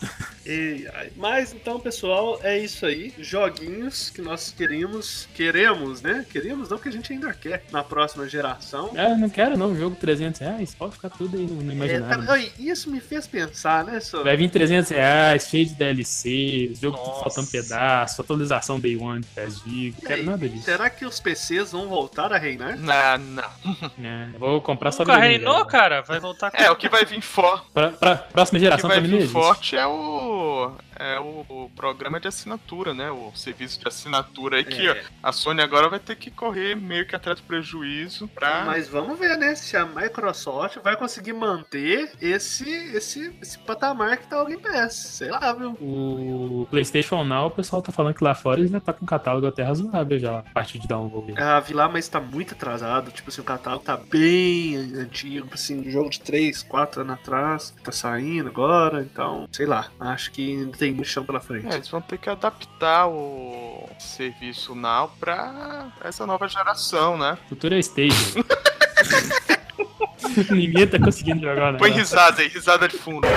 [0.94, 1.12] Ai.
[1.16, 3.14] Mas então, pessoal, é isso aí.
[3.20, 5.28] Joguinhos que nós queríamos.
[5.34, 6.26] Queremos, né?
[6.30, 8.92] Queremos não que a gente ainda quer na próxima geração.
[8.98, 10.76] Ah, não quero não, jogo 300 reais.
[10.76, 12.26] Pode ficar tudo aí no É, imaginário.
[12.26, 14.24] tá- oi, isso me fez pensar, né, senhor?
[14.24, 19.54] Vai vir 300 reais, cheio de DLC, jogo faltando pedaço, atualização Day One de 10
[19.60, 19.66] GB.
[19.68, 20.64] Não E quero nada disso.
[20.66, 22.78] Será que os PCs vão voltar a reinar?
[22.78, 23.44] Não, não.
[24.04, 26.02] É, vou comprar só Nunca reinou, cara.
[26.02, 27.66] Vai voltar com É, o que vai vir forte.
[27.74, 29.32] Pra, pra próxima O que geração vai vir existe.
[29.34, 30.72] forte é o.
[30.98, 33.12] É o, o programa de assinatura, né?
[33.12, 34.92] O serviço de assinatura aí que É.
[35.24, 38.64] ó, a Sony agora vai ter que correr meio que atrás do prejuízo pra.
[38.66, 39.56] Mas vamos ver, né?
[39.56, 44.94] Se a Microsoft vai conseguir manter esse, esse, esse patamar que tá o Game Pass.
[44.94, 45.72] Sei lá, viu?
[45.82, 49.08] O PlayStation Now, o pessoal tá falando que lá fora ele já tá com um
[49.08, 51.34] catálogo até razoável já, a partir de download.
[51.38, 53.12] Ah, vi lá, mas tá muito atrasado.
[53.12, 55.48] Tipo assim, o catálogo tá bem antigo.
[55.54, 57.74] Assim, jogo de 3, 4 anos atrás.
[57.84, 59.02] Tá saindo agora.
[59.02, 59.90] Então, sei lá.
[60.00, 61.68] Acho que ainda tem muito chão pela frente.
[61.68, 67.38] É, eles vão ter que adaptar o serviço Now pra essa nova geração, né?
[67.50, 68.36] Futuro é Stage.
[70.52, 71.80] Ninguém tá conseguindo jogar, né?
[71.80, 73.28] Põe risada aí, risada de fundo.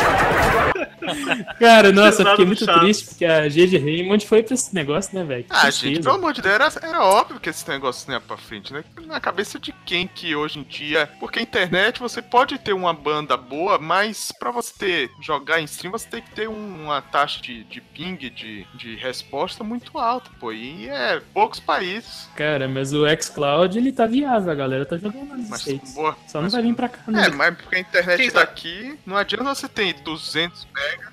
[1.59, 2.81] Cara, nossa, Risada fiquei muito Chaves.
[2.83, 5.45] triste porque a GG Raymond foi pra esse negócio, né, velho?
[5.49, 5.95] Ah, tristeza.
[5.95, 8.73] gente, pelo amor de Deus, era, era óbvio que esse negócio não ia pra frente,
[8.73, 8.85] né?
[9.07, 11.09] Na cabeça de quem que hoje em dia.
[11.19, 15.65] Porque a internet você pode ter uma banda boa, mas pra você ter, jogar em
[15.65, 19.99] stream, você tem que ter um- uma taxa de, de ping, de, de resposta muito
[19.99, 20.53] alta, pô.
[20.53, 22.29] E é poucos países.
[22.37, 26.17] Cara, mas o xCloud, ele tá viável, a galera tá jogando nos Mas boa.
[26.27, 27.27] Só não mas- vai vir pra cá, né?
[27.27, 30.67] É, mas porque a internet daqui, não adianta você ter 200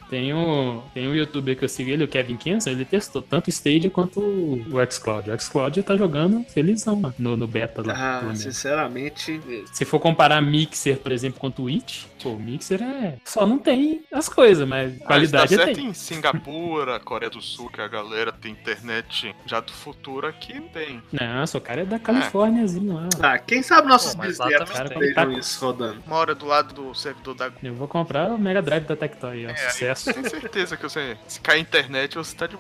[0.10, 3.48] Tem um, tem um youtuber que eu sigo ele, o Kevin Kenson, ele testou tanto
[3.48, 5.30] o Stadia quanto o xCloud.
[5.32, 8.20] O xCloud tá jogando felizão lá, no, no beta lá.
[8.22, 9.42] Ah, sinceramente.
[9.74, 13.18] Se for comparar Mixer, por exemplo, com o Twitch, pô, o Mixer é.
[13.26, 15.88] Só não tem as coisas, mas Ah, qualidade dá é certo tem.
[15.88, 21.02] em Singapura, Coreia do Sul, que a galera tem internet já do futuro aqui, tem.
[21.12, 23.10] Não, só o cara é da Califórniazinho lá.
[23.22, 24.72] Ah, quem sabe nossos bisnetos
[25.16, 26.04] Tá- isso rodando.
[26.06, 29.46] Uma hora do lado do servidor da Eu vou comprar o Mega Drive da Tectoy,
[29.46, 29.50] ó.
[29.50, 30.14] É, Sucesso.
[30.14, 32.58] Tenho certeza que você, se cair a internet, você tá de.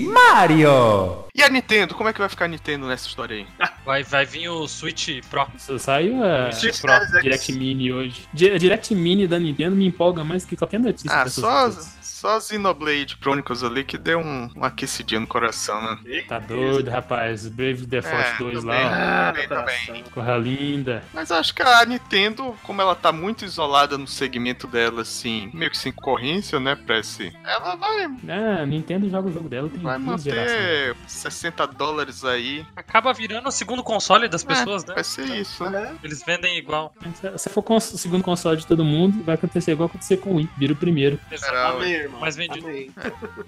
[0.00, 1.24] Mario!
[1.34, 1.94] E a Nintendo?
[1.94, 3.46] Como é que vai ficar a Nintendo nessa história aí?
[3.84, 5.46] Vai, vai vir o Switch Pro.
[5.78, 6.90] Saiu a Switch Pro.
[7.20, 8.26] Direct Mini hoje.
[8.32, 11.10] Direct Mini da Nintendo me empolga mais que qualquer notícia.
[11.12, 11.98] Ah, só, coisas.
[12.24, 16.22] Só Xenoblade Chronicles ali que deu um, uma aquecidinha no coração, né?
[16.26, 17.46] Tá doido, rapaz.
[17.48, 18.82] Brave Default É, 2 também.
[18.84, 20.04] lá, Ah, Também.
[20.10, 21.02] Corra linda.
[21.12, 25.50] Mas eu acho que a Nintendo, como ela tá muito isolada no segmento dela, assim,
[25.52, 27.30] meio que sem concorrência, né, pra esse...
[27.44, 32.64] Ela vai, Ah, a Nintendo joga o jogo dela tem vai manter 60 dólares aí.
[32.74, 34.94] Acaba virando o segundo console das pessoas, né?
[34.94, 35.94] Vai ser isso, né?
[36.02, 36.94] Eles vendem igual.
[37.36, 40.36] Se- for cons- o segundo console de todo mundo, vai acontecer igual acontecer com o
[40.36, 40.48] Wii.
[40.56, 41.20] Vira o primeiro.
[41.30, 41.78] Geral,
[42.20, 42.66] Mais vendido.
[42.66, 42.90] Amém.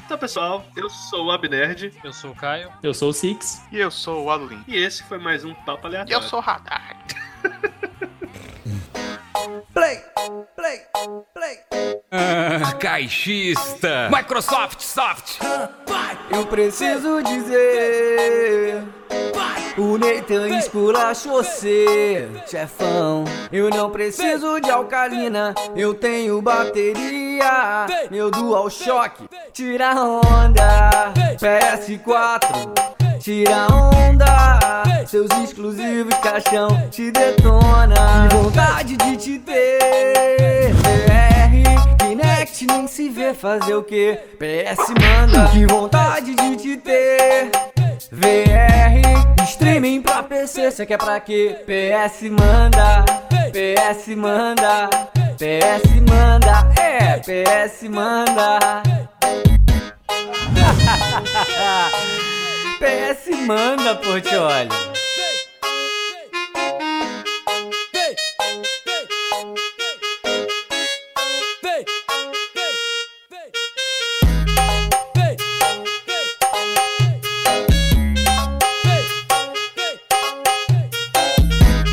[0.04, 2.70] Então, pessoal, eu sou o Abnerd Eu sou o Caio.
[2.82, 3.62] Eu sou o Six.
[3.72, 4.62] E eu sou o Alun.
[4.66, 6.28] e esse foi mais um Papo E eu Aleatório.
[6.28, 6.96] sou o Radar.
[9.72, 10.00] Play,
[10.56, 10.80] play,
[11.34, 11.58] play.
[12.10, 14.08] Ah, caixista.
[14.10, 15.38] Microsoft Soft.
[16.30, 18.82] Eu preciso dizer.
[19.76, 23.24] O Nathan esculachou você, chefão.
[23.52, 27.86] Eu não preciso de alcalina, eu tenho bateria.
[28.10, 31.12] Meu dual shock, tira onda.
[31.38, 34.82] PS4, tira onda.
[35.06, 38.28] Seus exclusivos caixão te detona.
[38.28, 40.72] Que vontade de te ter.
[40.74, 44.18] VR, Kinect nem se vê fazer o que?
[44.38, 45.48] PS manda.
[45.50, 47.50] Que vontade de te ter.
[48.10, 51.56] VR, streaming pra PC, cê quer pra quê?
[51.66, 53.04] PS manda,
[53.52, 54.88] PS manda,
[55.36, 58.82] PS manda, é, PS manda.
[62.78, 64.68] PS manda, Portioli.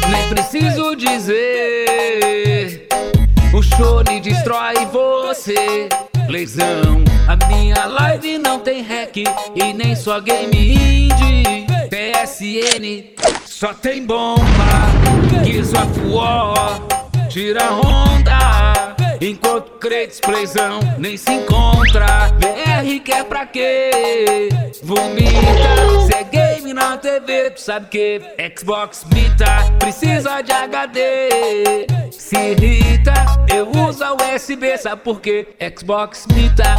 [0.09, 2.89] Nem preciso dizer.
[3.53, 5.88] O Shone destrói você.
[6.27, 6.92] Lesão.
[7.34, 11.65] A minha live não tem hack e nem só game indie.
[11.89, 14.43] PSN só tem bomba.
[15.43, 16.79] Gears of War.
[17.29, 18.95] Tira onda.
[19.19, 24.49] Enquanto crentes playzão nem se encontra VR quer pra quê?
[24.84, 25.31] Vomita,
[26.05, 28.21] se é game na TV Tu sabe que
[28.57, 31.29] Xbox mita Precisa de HD
[32.11, 33.13] Se irrita,
[33.49, 35.47] eu uso USB Sabe por quê?
[35.73, 36.75] Xbox mita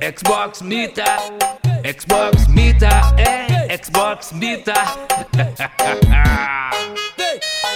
[0.00, 1.04] Xbox mita
[1.98, 2.88] Xbox mita
[3.18, 4.72] É Xbox mita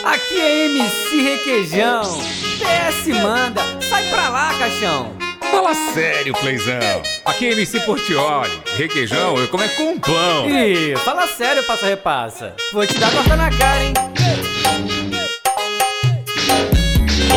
[0.04, 2.02] Aqui é MC Requeijão.
[2.02, 3.62] PS manda.
[3.80, 5.12] Sai pra lá, caixão.
[5.50, 7.02] Fala sério, Playzão.
[7.24, 8.50] Aqui é MC Portioli.
[8.76, 10.48] Requeijão, eu como é com pão.
[10.48, 12.54] Ih, fala sério, passa repassa.
[12.72, 13.94] Vou te dar corta na cara, hein?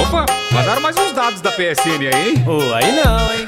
[0.02, 2.44] Opa, mandaram mais uns dados da PSN aí, hein?
[2.46, 3.48] Ô, aí não, hein?